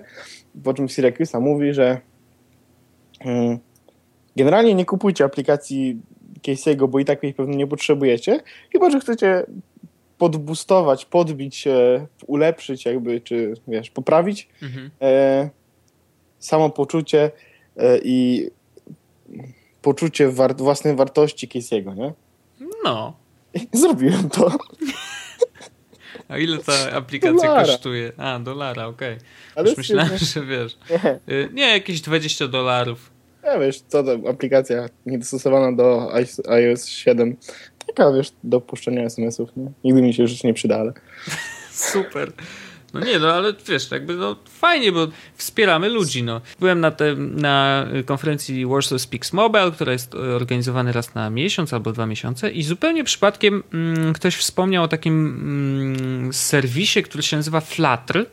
[0.63, 2.01] po czym Syracuse mówi, że
[3.19, 3.59] hmm,
[4.35, 6.01] generalnie nie kupujcie aplikacji
[6.41, 8.39] Casey'ego, bo i tak jej pewnie nie potrzebujecie,
[8.71, 9.45] chyba, że chcecie
[10.17, 14.91] podbustować, podbić się, ulepszyć jakby, czy wiesz, poprawić mhm.
[15.01, 15.49] e,
[16.39, 17.31] samopoczucie
[17.77, 18.49] e, i
[19.81, 22.13] poczucie war własnej wartości Casey'ego, nie?
[22.83, 23.13] No.
[23.81, 24.57] Zrobiłem to.
[26.27, 27.65] A ile ta aplikacja dolara.
[27.65, 28.11] kosztuje?
[28.17, 29.17] A, dolara, okej.
[29.55, 29.67] Okay.
[29.69, 30.77] Już myślałem, że wiesz.
[30.89, 31.19] Nie.
[31.35, 33.11] Y, nie, jakieś 20 dolarów.
[33.43, 36.11] Ja wiesz, co to aplikacja niedostosowana do
[36.49, 37.37] iOS 7.
[37.87, 39.71] Taka, wiesz, do puszczenia SMS-ów, nie?
[39.83, 40.93] Nigdy mi się już nie przyda, ale...
[41.71, 42.31] Super.
[42.93, 46.41] No nie, no ale wiesz, jakby no fajnie, bo wspieramy ludzi, no.
[46.59, 51.91] Byłem na, te, na konferencji Warsaw Speaks Mobile, która jest organizowana raz na miesiąc albo
[51.91, 57.61] dwa miesiące i zupełnie przypadkiem mm, ktoś wspomniał o takim mm, serwisie, który się nazywa
[57.61, 58.25] Flutter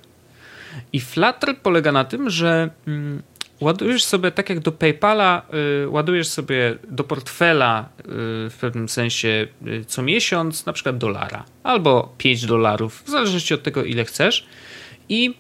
[0.93, 3.23] i Flutter polega na tym, że mm,
[3.61, 5.43] ładujesz sobie, tak jak do PayPala,
[5.85, 8.05] y, ładujesz sobie do portfela y,
[8.51, 13.63] w pewnym sensie y, co miesiąc, na przykład dolara albo 5 dolarów, w zależności od
[13.63, 14.47] tego, ile chcesz.
[15.09, 15.35] I,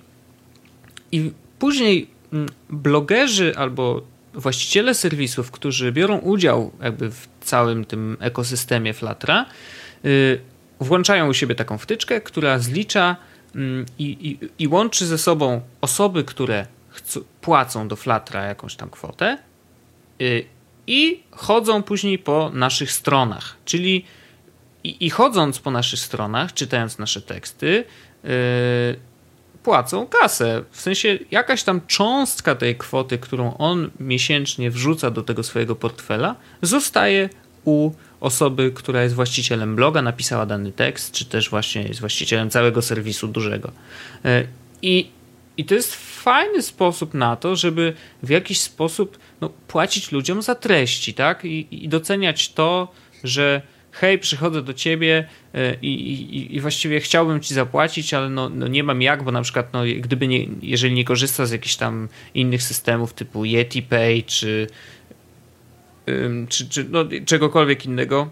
[1.12, 4.02] i później mm, blogerzy albo
[4.34, 9.46] właściciele serwisów, którzy biorą udział jakby w całym tym ekosystemie Flatra,
[10.80, 13.16] włączają u siebie taką wtyczkę, która zlicza
[13.54, 16.66] mm, i, i, i łączy ze sobą osoby, które
[17.41, 19.39] płacą do Flatra jakąś tam kwotę
[20.20, 20.45] y,
[20.86, 23.57] i chodzą później po naszych stronach.
[23.64, 24.05] Czyli
[24.84, 27.84] i, i chodząc po naszych stronach, czytając nasze teksty,
[28.24, 28.30] yy,
[29.62, 30.62] płacą kasę.
[30.70, 36.36] W sensie jakaś tam cząstka tej kwoty, którą on miesięcznie wrzuca do tego swojego portfela,
[36.62, 37.28] zostaje
[37.64, 42.82] u osoby, która jest właścicielem bloga, napisała dany tekst, czy też właśnie jest właścicielem całego
[42.82, 43.72] serwisu dużego.
[44.24, 44.49] Yy,
[44.82, 45.11] I
[45.59, 45.95] i to jest
[46.28, 51.44] fajny sposób na to, żeby w jakiś sposób no, płacić ludziom za treści, tak?
[51.44, 52.92] I, i doceniać to,
[53.24, 53.62] że
[53.92, 58.68] hej, przychodzę do ciebie e, i, i, i, właściwie chciałbym ci zapłacić, ale no, no,
[58.68, 62.08] nie mam jak, bo na przykład no, gdyby nie, jeżeli nie korzysta z jakichś tam
[62.34, 64.66] innych systemów typu Yeti Pay czy,
[66.48, 68.30] czy, czy no, czegokolwiek innego,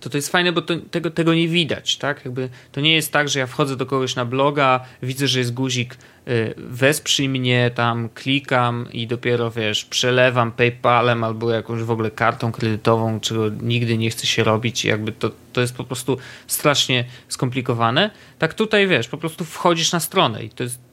[0.00, 2.24] to to jest fajne, bo to, tego, tego nie widać, tak?
[2.24, 5.54] Jakby to nie jest tak, że ja wchodzę do kogoś na bloga, widzę, że jest
[5.54, 5.94] guzik
[6.28, 12.52] y, wesprzyj mnie, tam klikam i dopiero, wiesz, przelewam PayPalem albo jakąś w ogóle kartą
[12.52, 18.10] kredytową, czego nigdy nie chce się robić jakby to, to jest po prostu strasznie skomplikowane.
[18.38, 20.86] Tak tutaj, wiesz, po prostu wchodzisz na stronę i to jest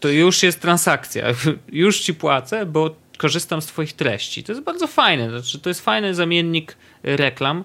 [0.00, 1.26] to już jest transakcja.
[1.72, 4.44] Już ci płacę, bo korzystam z Twoich treści.
[4.44, 5.30] To jest bardzo fajne.
[5.30, 7.64] Znaczy, to jest fajny zamiennik reklam.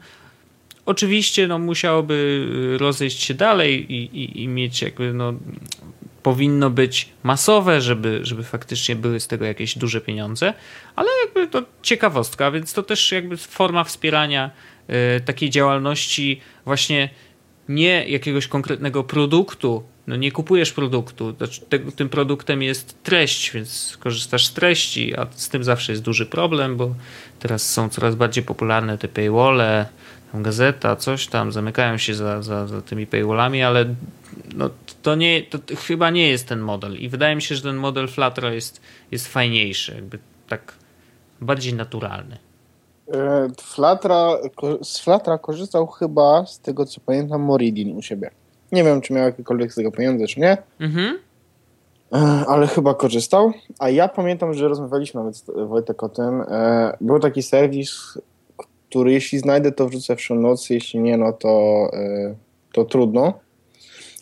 [0.88, 5.34] Oczywiście no, musiałoby y, rozejść się dalej i, i, i mieć jakby no,
[6.24, 10.54] powinno być masowe, żeby, żeby faktycznie były z tego jakieś duże pieniądze,
[10.96, 14.52] ale jakby to ciekawostka, więc to też jakby forma wspierania
[15.18, 17.10] y, takiej działalności właśnie
[17.70, 21.36] nie jakiegoś konkretnego produktu, no nie kupujesz produktu,
[21.96, 26.78] tym produktem jest treść, więc korzystasz z treści, a z tym zawsze jest duży problem,
[26.78, 26.96] bo
[27.40, 29.86] teraz są coraz bardziej popularne te paywalle,
[30.44, 33.86] gazeta, coś tam, zamykają się za, za, za tymi paywallami, ale
[34.56, 34.70] no,
[35.02, 35.58] to, nie, to
[35.88, 38.82] chyba nie jest ten model i wydaje mi się, że ten model Fluttera jest,
[39.12, 40.20] jest fajniejszy, jakby
[40.50, 40.74] tak
[41.42, 42.38] bardziej naturalny.
[43.14, 44.38] E, Flatra,
[44.82, 48.32] z Flatra korzystał chyba, z tego co pamiętam, Moridin u siebie.
[48.72, 50.58] Nie wiem, czy miał jakiekolwiek z tego pieniądze, czy nie.
[50.80, 51.20] Mhm.
[52.14, 52.18] E,
[52.48, 53.52] ale chyba korzystał.
[53.80, 56.42] A ja pamiętam, że rozmawialiśmy nawet Wojtek o tym.
[56.42, 58.18] E, był taki serwis,
[58.90, 62.36] który jeśli znajdę, to wrzucę w notes, jeśli nie, no to, e,
[62.74, 63.40] to trudno,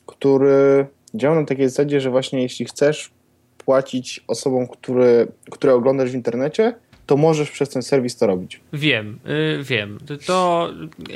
[0.06, 3.12] który działa na takiej zasadzie, że właśnie jeśli chcesz
[3.58, 6.74] płacić osobom, które, które oglądasz w internecie,
[7.06, 8.60] to możesz przez ten serwis to robić.
[8.74, 9.98] Wiem, yy, wiem.
[10.26, 10.70] To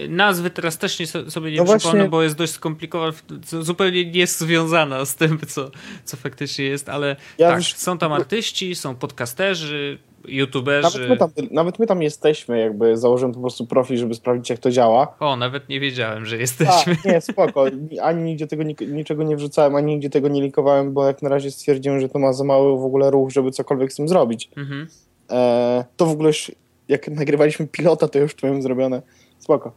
[0.10, 2.10] nazwy teraz też nie, sobie nie no przypomnę, właśnie...
[2.10, 3.14] bo jest dość skomplikowana,
[3.62, 5.72] zupełnie nie jest związana z tym, co,
[6.06, 7.74] co faktycznie jest, ale ja tak, już...
[7.74, 11.00] są tam artyści, są podcasterzy, youtuberzy.
[11.00, 14.60] Nawet my, tam, nawet my tam jesteśmy, jakby założyłem po prostu profil, żeby sprawdzić, jak
[14.60, 15.16] to działa.
[15.20, 16.96] O, nawet nie wiedziałem, że jesteśmy.
[17.06, 17.66] A, nie, spoko.
[18.02, 21.52] Ani nigdzie tego niczego nie wrzucałem, ani nigdzie tego nie linkowałem, bo jak na razie
[21.52, 24.50] stwierdziłem, że to ma za mały w ogóle ruch, żeby cokolwiek z tym zrobić.
[24.58, 24.88] Mhm.
[25.32, 26.52] E, to w ogóle już,
[26.88, 29.02] jak nagrywaliśmy pilota, to już to miałem zrobione.
[29.40, 29.72] Spoko.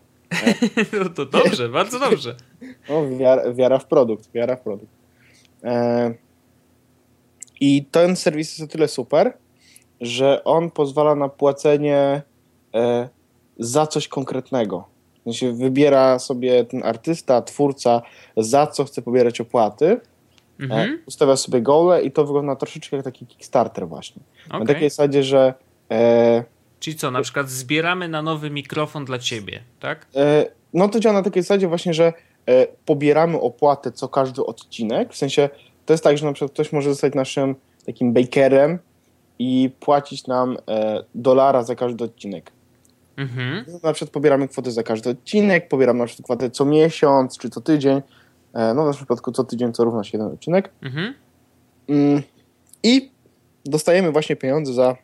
[1.01, 2.37] no to dobrze, bardzo dobrze.
[2.89, 4.93] No, wiara, wiara w produkt, wiara w produkt.
[5.65, 6.15] E,
[7.61, 9.33] I ten serwis jest o tyle super,
[10.01, 12.23] że on pozwala na płacenie
[12.75, 13.09] e,
[13.59, 14.93] za coś konkretnego.
[15.25, 18.03] Sensie wybiera sobie ten artysta, twórca,
[18.37, 20.01] za co chce pobierać opłaty, e,
[20.61, 20.99] Mhm.
[21.07, 24.23] ustawia sobie gole i to wygląda troszeczkę jak taki Kickstarter właśnie.
[24.49, 24.67] Na okej.
[24.67, 25.55] takiej zasadzie, że
[25.91, 26.45] e,
[26.81, 30.07] Czyli co, na przykład zbieramy na nowy mikrofon dla ciebie, tak?
[30.17, 32.13] E, No to działa na takiej zasadzie właśnie, że
[32.47, 35.13] e, pobieramy opłatę co każdy odcinek.
[35.13, 35.49] W sensie
[35.87, 37.55] to jest tak, że na przykład ktoś może zostać naszym
[37.87, 38.79] takim bakerem
[39.39, 42.53] i płacić nam e, dolara za każdy odcinek.
[43.17, 43.65] Mhm.
[43.83, 47.61] Na przykład pobieramy kwotę za każdy odcinek, pobieramy na przykład kwotę co miesiąc czy co
[47.61, 48.03] tydzień.
[48.55, 50.71] E, No w naszym przypadku co tydzień to równa się jeden odcinek.
[50.83, 51.15] Mhm.
[51.89, 52.23] Mm,
[52.83, 53.11] I
[53.65, 54.97] dostajemy właśnie pieniądze za,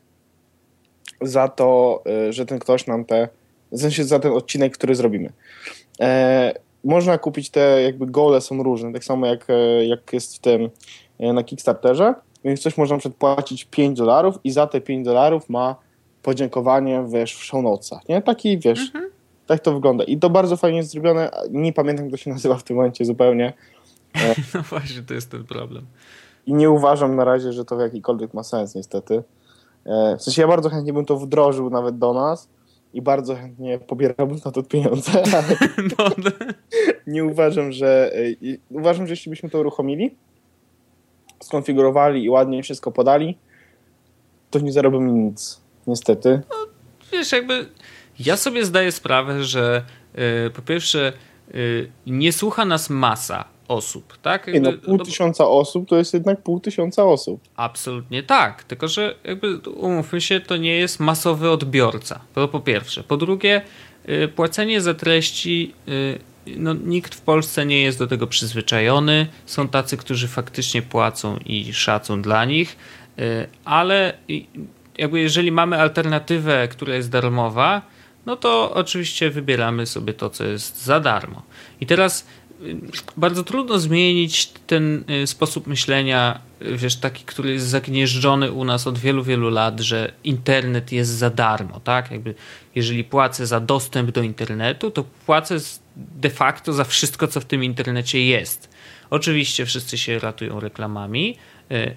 [1.20, 3.28] za to, y, że ten ktoś nam te,
[3.72, 5.32] w sensie za ten odcinek, który zrobimy.
[6.00, 10.38] E, można kupić te, jakby gole są różne, tak samo jak, e, jak jest w
[10.38, 10.70] tym
[11.18, 15.04] e, na Kickstarterze, więc ktoś może na przykład płacić 5 dolarów i za te 5
[15.04, 15.76] dolarów ma
[16.22, 18.22] podziękowanie, wiesz, w show notesach, nie?
[18.22, 18.92] Taki, wiesz,
[19.48, 20.04] tak to wygląda.
[20.04, 23.04] I to bardzo fajnie jest zrobione, nie pamiętam, jak to się nazywa w tym momencie
[23.04, 23.52] zupełnie,
[24.54, 25.86] No właśnie, to jest ten problem.
[26.46, 29.22] I nie uważam na razie, że to w jakikolwiek ma sens, niestety.
[29.86, 32.48] E, W sensie ja bardzo chętnie bym to wdrożył nawet do nas
[32.94, 35.56] i bardzo chętnie pobierałbym na to pieniądze, ale
[35.98, 36.04] No,
[37.06, 38.12] nie uważam, że.
[38.14, 40.16] e, Uważam, że jeśli byśmy to uruchomili,
[41.42, 43.38] skonfigurowali i ładnie wszystko podali,
[44.50, 45.60] to nie zarobimy nic.
[45.86, 46.40] Niestety.
[47.12, 47.66] wiesz, jakby
[48.20, 49.82] ja sobie zdaję sprawę, że
[50.46, 51.12] y, po pierwsze
[51.54, 54.46] y, nie słucha nas masa osób, tak?
[54.46, 57.40] No, Jakby, pół no, tysiąca osób to jest jednak pół tysiąca osób.
[57.56, 62.20] Absolutnie tak, tylko że jakby umówmy się, to nie jest masowy odbiorca.
[62.34, 63.02] To po pierwsze.
[63.02, 63.62] Po drugie,
[64.08, 65.74] y, płacenie za treści,
[66.56, 69.26] no, nikt w Polsce nie jest do tego przyzwyczajony.
[69.46, 72.76] Są tacy, którzy faktycznie płacą i szacą dla nich,
[73.64, 74.18] ale
[74.98, 77.82] jakby jeżeli mamy alternatywę, która jest darmowa,
[78.28, 81.42] no to oczywiście wybieramy sobie to, co jest za darmo.
[81.80, 82.26] I teraz
[82.62, 82.76] y,
[83.16, 88.86] bardzo trudno zmienić ten y, sposób myślenia, y, wiesz, taki, który jest zagnieżdżony u nas
[88.86, 92.10] od wielu, wielu lat, że internet jest za darmo, tak?
[92.10, 92.34] Jakby
[92.74, 95.56] jeżeli płacę za dostęp do internetu, to płacę
[95.96, 98.68] de facto za wszystko, co w tym internecie jest.
[99.10, 101.36] Oczywiście wszyscy się ratują reklamami.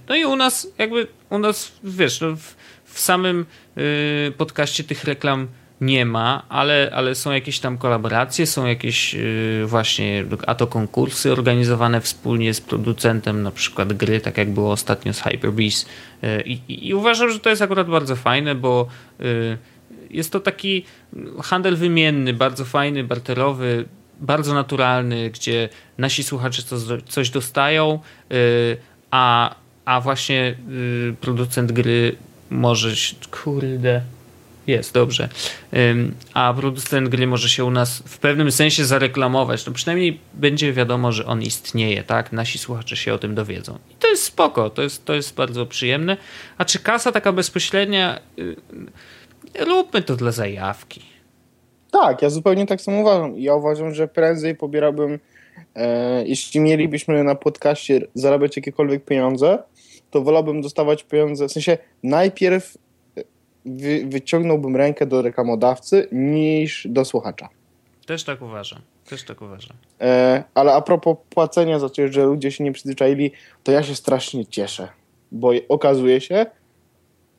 [0.10, 2.56] No i u nas, jakby, u nas, wiesz, no w,
[2.86, 3.46] w samym
[3.78, 5.48] y, podcaście tych reklam
[5.82, 11.32] nie ma, ale, ale są jakieś tam kolaboracje, są jakieś y, właśnie, a to konkursy
[11.32, 15.90] organizowane wspólnie z producentem na przykład gry, tak jak było ostatnio z Hyperbeast.
[16.24, 18.88] Y, I, i, I uważam, że to jest akurat bardzo fajne, bo
[19.22, 19.58] y,
[20.10, 20.86] jest to taki
[21.44, 23.86] handel wymienny, bardzo fajny, barterowy,
[24.20, 26.64] bardzo naturalny, gdzie nasi słuchacze
[27.08, 28.00] coś, dostają,
[29.12, 29.56] a,
[29.86, 30.56] a właśnie
[31.22, 32.16] producent gry
[32.50, 32.92] może.
[33.32, 34.02] Kurde.
[34.72, 35.30] Jest, dobrze.
[36.34, 39.66] A producent gry może się u nas w pewnym sensie zareklamować.
[39.66, 42.32] No przynajmniej będzie wiadomo, że on istnieje, tak?
[42.32, 43.78] Nasi słuchacze się o tym dowiedzą.
[43.92, 46.18] I to jest spoko, to jest, to jest bardzo przyjemne.
[46.58, 48.20] A czy kasa taka bezpośrednia?
[49.60, 51.02] Róbmy to dla zajawki.
[51.92, 53.40] Tak, ja zupełnie tak samo uważam.
[53.40, 55.20] Ja uważam, że prędzej pobierałbym,
[55.76, 59.64] e, jeśli mielibyśmy na podcaście zarabiać jakiekolwiek pieniądze,
[60.12, 62.78] to wolałbym dostawać pieniądze, w sensie najpierw
[63.66, 67.50] wy, wyciągnąłbym rękę do reklamodawcy niż do słuchacza.
[68.06, 68.82] Też tak uważam.
[69.06, 69.78] Też tak uważam.
[70.02, 73.32] E, ale a propos płacenia za coś, że ludzie się nie przyzwyczaili,
[73.64, 74.88] to ja się strasznie cieszę,
[75.32, 76.46] bo okazuje się,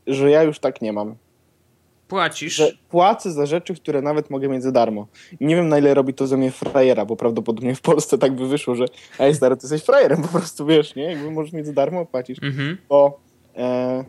[0.06, 1.16] że ja już tak nie mam.
[2.08, 2.54] Płacisz.
[2.54, 5.06] że płacę za rzeczy, które nawet mogę mieć za darmo.
[5.40, 8.32] I nie wiem, na ile robi to ze mnie frajera, bo prawdopodobnie w Polsce tak
[8.32, 8.84] by wyszło, że
[9.18, 11.02] ej stary, ty jesteś frajerem po prostu, wiesz, nie?
[11.02, 12.38] Jakby możesz mieć za darmo, płacisz.
[12.42, 12.78] Mhm.
[12.88, 13.20] Bo
[13.56, 14.04] e,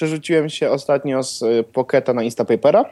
[0.00, 2.84] przerzuciłem się ostatnio z e, Pocketa na Instapapera.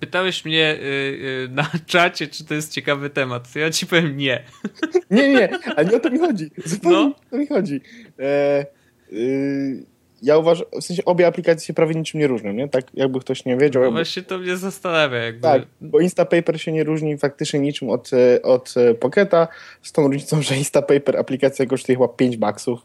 [0.00, 3.56] Pytałeś mnie y, y, na czacie, czy to jest ciekawy temat.
[3.56, 4.42] Ja ci powiem nie.
[5.10, 6.50] Nie, nie, ale nie o to mi chodzi.
[6.64, 7.04] Zupełnie No.
[7.04, 7.80] o to mi chodzi.
[8.18, 8.66] E,
[9.12, 9.84] y,
[10.22, 12.68] ja uważam, w sensie obie aplikacje się prawie niczym nie różnią, nie?
[12.68, 13.82] Tak jakby ktoś nie wiedział.
[13.82, 15.18] No jakby- właśnie to mnie zastanawia.
[15.18, 15.40] Jakby.
[15.42, 19.48] Tak, bo Instapaper się nie różni faktycznie niczym od, e, od e, Pocketa,
[19.82, 22.80] z tą różnicą, że Instapaper aplikacja kosztuje chyba 5 baksów,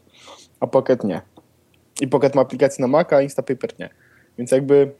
[0.60, 1.20] a Pocket nie.
[2.00, 3.90] I Pocket ma aplikację na Maca, a Instapaper nie.
[4.38, 4.90] Więc jakby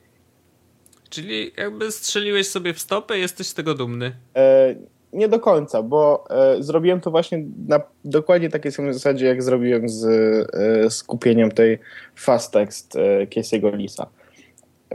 [1.11, 4.16] Czyli jakby strzeliłeś sobie w stopę i jesteś z tego dumny.
[4.36, 4.74] e,
[5.14, 9.88] nie do końca, bo e, zrobiłem to właśnie na dokładnie takiej samej zasadzie, jak zrobiłem
[9.88, 11.78] z e, skupieniem tej
[12.16, 14.07] Fast Text e, Casey'ego Lisa.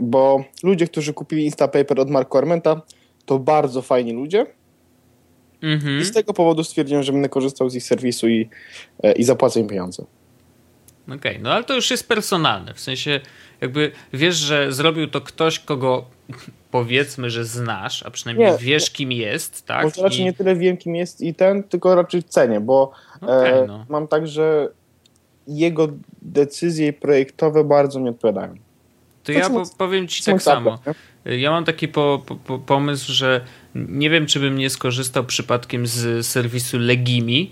[0.02, 2.82] Bo ludzie, którzy kupili Instapaper od Marco Armenta,
[3.26, 4.46] to bardzo fajni ludzie.
[5.62, 6.00] Mhm.
[6.00, 8.48] I z tego powodu stwierdziłem, że będę korzystał z ich serwisu i,
[9.02, 10.04] e, i zapłacę im pieniądze.
[11.16, 12.74] Okej, okay, no ale to już jest personalne.
[12.74, 13.20] W sensie,
[13.60, 16.04] jakby wiesz, że zrobił to ktoś, kogo
[16.70, 19.84] powiedzmy, że znasz, a przynajmniej nie, wiesz, kim jest, tak?
[19.84, 20.24] Może raczej I...
[20.24, 23.86] nie tyle wiem, kim jest i ten, tylko raczej cenię, bo okay, e, no.
[23.88, 24.68] mam tak, że
[25.46, 25.88] jego
[26.22, 28.54] decyzje projektowe bardzo mi odpowiadają.
[29.24, 30.78] To ja po, powiem ci tak samo.
[31.24, 33.40] Ja mam taki po, po, pomysł, że
[33.74, 37.50] nie wiem, czy bym nie skorzystał przypadkiem z serwisu Legimi,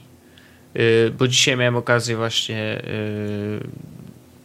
[1.19, 3.67] bo dzisiaj miałem okazję właśnie y,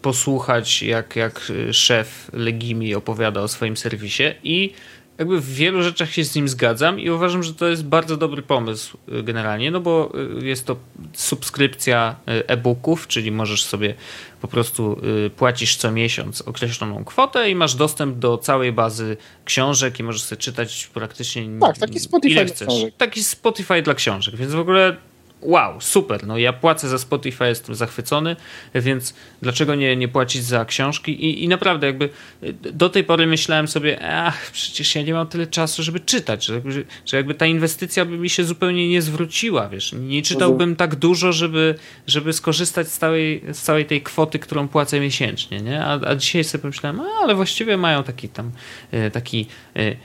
[0.02, 4.74] posłuchać, jak, jak szef Legimi opowiada o swoim serwisie i
[5.18, 8.42] jakby w wielu rzeczach się z nim zgadzam i uważam, że to jest bardzo dobry
[8.42, 10.12] pomysł y, generalnie, no bo
[10.42, 10.76] y, jest to
[11.14, 13.94] subskrypcja y, e-booków, czyli możesz sobie
[14.42, 14.98] po prostu
[15.38, 20.42] płacisz co miesiąc określoną kwotę i masz dostęp do całej bazy książek i możesz sobie
[20.42, 22.74] czytać praktycznie tak, taki Spotify ile chcesz.
[22.98, 24.98] Taki Spotify dla książek, więc w ogóle
[25.46, 28.36] wow, super, no ja płacę za Spotify, jestem zachwycony,
[28.76, 31.26] więc dlaczego nie, nie płacić za książki?
[31.26, 32.10] I, I naprawdę jakby
[32.54, 36.62] do tej pory myślałem sobie, ach, przecież ja nie mam tyle czasu, żeby czytać, że,
[37.06, 41.34] że jakby ta inwestycja by mi się zupełnie nie zwróciła, wiesz, nie czytałbym tak dużo,
[41.34, 41.76] żeby,
[42.08, 45.86] żeby skorzystać z całej, z całej tej kwoty, którą płacę miesięcznie, nie?
[45.86, 48.52] A, a dzisiaj sobie pomyślałem, a, ale właściwie mają taki tam,
[48.91, 49.96] e, taki e,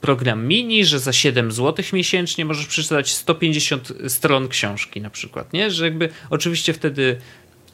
[0.00, 5.70] program mini, że za 7 zł miesięcznie możesz przeczytać 150 stron książki na przykład, nie?
[5.70, 7.16] Że jakby oczywiście wtedy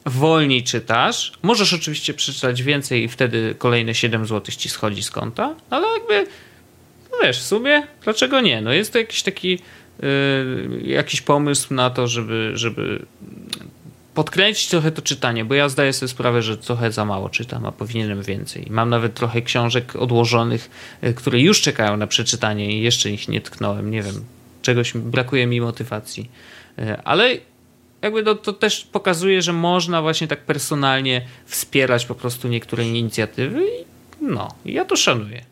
[0.07, 5.55] wolniej czytasz, możesz oczywiście przeczytać więcej i wtedy kolejne 7 zł ci schodzi z konta,
[5.71, 6.27] ale jakby
[7.13, 8.61] no wiesz, w sumie dlaczego nie?
[8.61, 9.51] No jest to jakiś taki
[10.03, 13.07] yy, jakiś pomysł na to, żeby, żeby
[14.17, 17.73] podkręcić trochę to czytanie, bo ja zdaję sobie sprawę, że trochę za mało czytam, a
[17.73, 18.67] powinienem więcej.
[18.71, 23.41] Mam nawet trochę książek odłożonych, e, które już czekają na przeczytanie i jeszcze ich nie
[23.41, 23.91] tknąłem.
[23.91, 24.25] Nie wiem,
[24.62, 26.31] czegoś brakuje mi motywacji.
[26.79, 27.37] E, ale
[28.03, 33.64] jakby to, to też pokazuje, że można właśnie tak personalnie wspierać po prostu niektóre inicjatywy
[33.64, 33.85] i
[34.21, 35.45] no, ja to szanuję.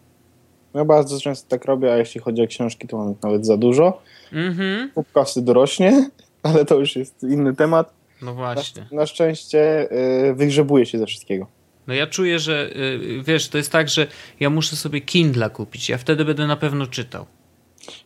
[0.75, 4.03] Ja bardzo często tak robię, a jeśli chodzi o książki, to mam nawet za dużo.
[4.33, 4.91] Mhm.
[5.15, 6.11] kasy dorośnie,
[6.43, 8.04] ale to już jest inny temat.
[8.25, 8.83] No właśnie.
[8.83, 9.89] Na, na szczęście
[10.25, 11.47] yy, wygrzebuje się ze wszystkiego.
[11.87, 14.07] No ja czuję, że yy, wiesz, to jest tak, że
[14.41, 15.89] ja muszę sobie Kindla kupić.
[15.89, 17.27] Ja wtedy będę na pewno czytał.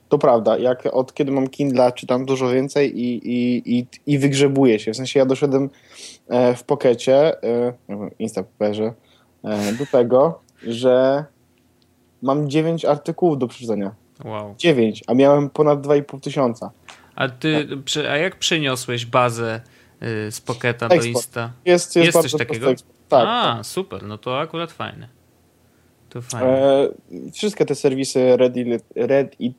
[0.08, 0.58] To prawda.
[0.58, 4.92] Jak od kiedy mam Kindla, czytam dużo więcej i, i, i, i wygrzebuję się.
[4.92, 5.70] W sensie ja doszedłem
[6.28, 7.72] e, w pokecie, e,
[8.18, 8.92] Instapaperze,
[9.44, 11.24] e, do tego, że
[12.22, 13.94] mam 9 artykułów do przeczytania.
[14.24, 14.54] Wow.
[14.58, 16.70] 9, a miałem ponad 2,5 tysiąca.
[17.14, 17.68] A ty,
[18.10, 19.60] a jak przeniosłeś bazę
[20.30, 21.50] z Pocketa do Insta.
[21.64, 22.70] Jest, jest, jest coś takiego?
[23.08, 23.66] Tak, A, tak.
[23.66, 25.08] super, no to akurat fajne.
[26.10, 26.48] To fajne.
[26.48, 26.88] E,
[27.32, 29.56] wszystkie te serwisy Reddit, Reddit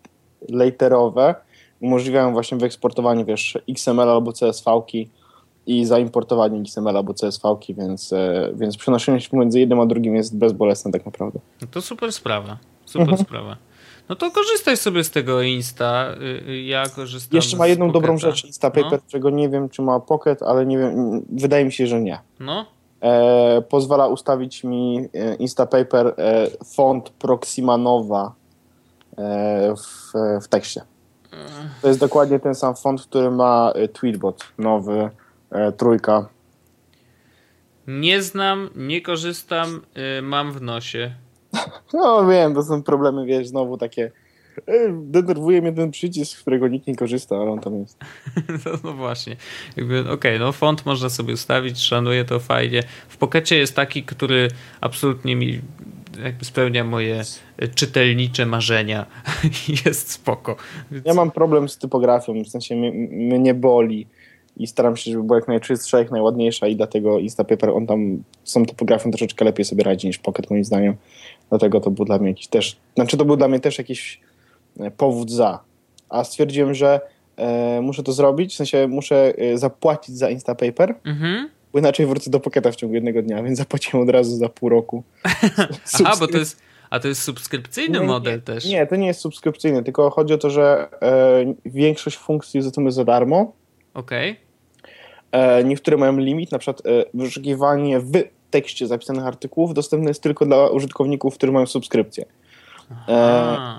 [0.49, 1.35] laterowe
[1.79, 5.09] umożliwiają właśnie wyeksportowanie, wiesz, XML albo CSV-ki
[5.67, 10.37] i zaimportowanie XML albo CSV-ki, więc, e, więc przenoszenie się pomiędzy jednym a drugim jest
[10.37, 11.39] bezbolesne tak naprawdę.
[11.61, 12.57] No to super sprawa.
[12.85, 13.27] Super mhm.
[13.27, 13.57] sprawa.
[14.09, 16.13] No to korzystaj sobie z tego Insta.
[16.21, 19.07] Y, y, ja korzystam Jeszcze ma jedną dobrą rzecz Instapaper, no.
[19.07, 22.19] czego nie wiem, czy ma Pocket, ale nie wiem, wydaje mi się, że nie.
[22.39, 22.65] No.
[23.01, 28.33] E, pozwala ustawić mi e, Instapaper e, font Proxima Nova
[29.17, 30.81] e, w, w tekście.
[31.81, 35.09] To jest dokładnie ten sam font, który ma e, Tweetbot nowy,
[35.51, 36.29] e, trójka.
[37.87, 39.81] Nie znam, nie korzystam,
[40.21, 41.15] mam w nosie.
[41.93, 44.11] No wiem, to są problemy, wiesz, znowu takie
[44.67, 47.97] e, denerwuje mnie ten przycisk, z którego nikt nie korzysta, ale on tam jest.
[48.65, 49.35] no, no właśnie.
[49.73, 52.83] Okej, okay, no font można sobie ustawić, szanuję to fajnie.
[53.07, 54.47] W Pokecie jest taki, który
[54.81, 55.61] absolutnie mi
[56.23, 57.21] jakby spełnia moje
[57.75, 59.05] czytelnicze marzenia
[59.85, 60.55] jest spoko.
[60.91, 61.05] Więc...
[61.05, 62.91] Ja mam problem z typografią, w sensie mnie,
[63.39, 64.07] mnie boli
[64.57, 68.53] i staram się, żeby była jak najczystsza, jak najładniejsza i dlatego Instapaper, on tam z
[68.53, 70.95] tą typografią troszeczkę lepiej sobie radzi niż Pocket moim zdaniem.
[71.49, 74.21] Dlatego to był dla mnie jakiś też, znaczy to był dla mnie też jakiś
[74.79, 75.59] e, powód za.
[76.09, 77.01] A stwierdziłem, że
[77.37, 81.49] e, muszę to zrobić, w sensie muszę e, zapłacić za Instapaper, mhm.
[81.73, 84.69] bo inaczej wrócę do Pocketa w ciągu jednego dnia, więc zapłaciłem od razu za pół
[84.69, 85.03] roku.
[86.03, 88.65] Aha, bo to jest, a to jest subskrypcyjny nie, model nie, też.
[88.65, 93.05] Nie, to nie jest subskrypcyjny, tylko chodzi o to, że e, większość funkcji to za
[93.05, 93.53] darmo.
[93.93, 94.31] Okej.
[94.31, 94.49] Okay.
[95.31, 98.11] E, niektóre mają limit, na przykład e, wyszukiwanie w
[98.51, 102.25] tekście zapisanych artykułów dostępny jest tylko dla użytkowników, którzy mają subskrypcję.
[103.07, 103.15] E,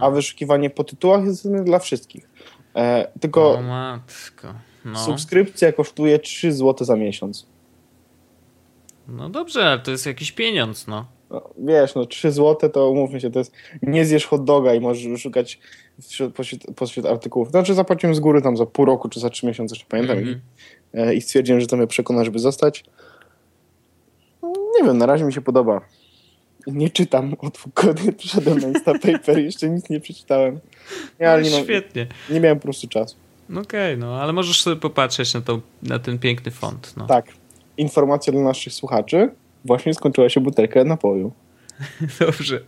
[0.00, 2.28] a wyszukiwanie po tytułach jest dostępne dla wszystkich.
[2.76, 4.48] E, tylko o matko.
[4.84, 4.98] No.
[4.98, 7.46] subskrypcja kosztuje 3 zł za miesiąc.
[9.08, 11.06] No dobrze, ale to jest jakiś pieniądz, no.
[11.30, 13.52] No, wiesz, no 3 zł to umówmy się, to jest
[13.82, 15.58] nie zjesz hot doga i możesz szukać
[16.08, 17.50] wśród, pośród, pośród artykułów.
[17.50, 20.40] Znaczy zapłaciłem z góry tam za pół roku czy za 3 miesiące, jeszcze pamiętam Mhm.
[20.94, 22.84] i, e, i stwierdziłem, że to mnie przekona, żeby zostać.
[24.80, 25.80] No, Nie wiem, na razie mi się podoba.
[26.66, 30.60] Nie czytam od kiedy przyszedłem na Instapaper, jeszcze nic nie przeczytałem.
[31.20, 32.06] Nie, ale nie, mam, Świetnie.
[32.30, 33.16] nie miałem po prostu czasu.
[33.48, 36.94] No Okej, no ale możesz sobie popatrzeć na, to, na ten piękny font.
[36.96, 37.06] No.
[37.06, 37.26] Tak,
[37.76, 39.30] informacja dla naszych słuchaczy.
[39.64, 41.32] Właśnie skończyła się butelka napoju.
[42.20, 42.60] Dobrze.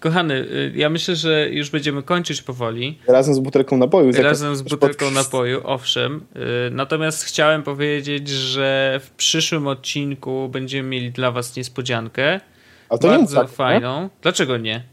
[0.00, 2.98] Kochany, e, ja myślę, że już będziemy kończyć powoli.
[3.08, 4.12] Razem z butelką napoju.
[4.22, 6.26] Razem z butelką napoju, owszem.
[6.66, 12.40] E, Natomiast chciałem powiedzieć, że w przyszłym odcinku będziemy mieli dla Was niespodziankę.
[12.88, 14.08] A to nie bardzo tak, fajną.
[14.22, 14.84] Dlaczego nie?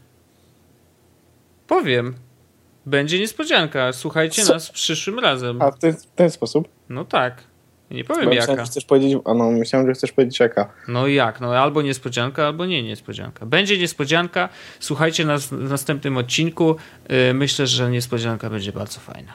[1.66, 2.14] Powiem.
[2.86, 3.92] Będzie niespodzianka.
[3.92, 4.52] Słuchajcie Co?
[4.52, 5.62] nas przyszłym razem.
[5.62, 6.68] A w ten, w ten sposób?
[6.88, 7.44] No tak.
[7.92, 8.64] Nie Bo powiem myślałem, jaka.
[8.64, 10.72] że chcesz powiedzieć, a no, myślałem, że chcesz powiedzieć jaka.
[10.88, 11.40] No jak?
[11.40, 13.46] No albo niespodzianka, albo nie niespodzianka.
[13.46, 14.48] Będzie niespodzianka.
[14.80, 16.76] Słuchajcie nas w następnym odcinku.
[17.08, 19.32] Yy, Myślę, że niespodzianka będzie bardzo fajna.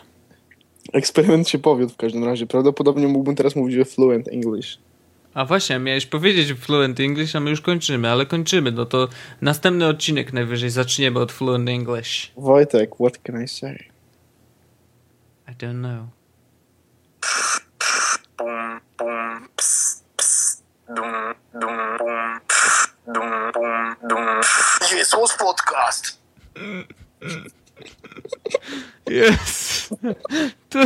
[0.94, 2.48] Eksperyment się powiódł w każdym razie.
[2.48, 4.78] Prawdopodobnie mógłbym teraz mówić o fluent English.
[5.34, 8.72] A właśnie, miałeś powiedzieć Fluent English, a my już kończymy, ale kończymy.
[8.72, 9.08] No to
[9.42, 12.32] następny odcinek najwyżej zaczniemy od Fluent English.
[12.38, 13.78] Wojtek, what can I say?
[15.48, 16.08] I don't know.
[18.38, 22.40] Bum, bum, ps, ps, dum, dum, bum,
[23.08, 24.42] dum, bum, dum.
[24.92, 26.20] Jesus Podcast.
[29.08, 29.90] Jest.
[30.70, 30.80] To...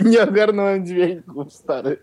[0.00, 2.02] Nie ogarnąłem dźwięków, stary.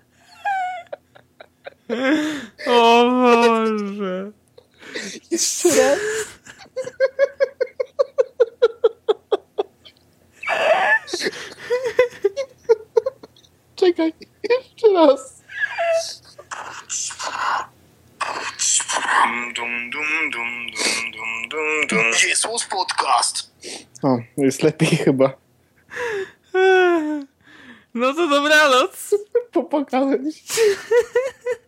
[2.68, 4.32] O Boże.
[5.32, 6.00] Jeszcze raz.
[13.82, 14.14] Czekaj,
[14.50, 15.44] jeszcze raz.
[19.26, 20.72] Dum, dum, dum, dum,
[21.12, 22.12] dum, dum, dum.
[22.70, 23.52] Podcast.
[24.04, 25.34] O, jest lepiej chyba.
[27.94, 29.16] No to dobranoc.
[29.52, 30.62] Popłakałem się.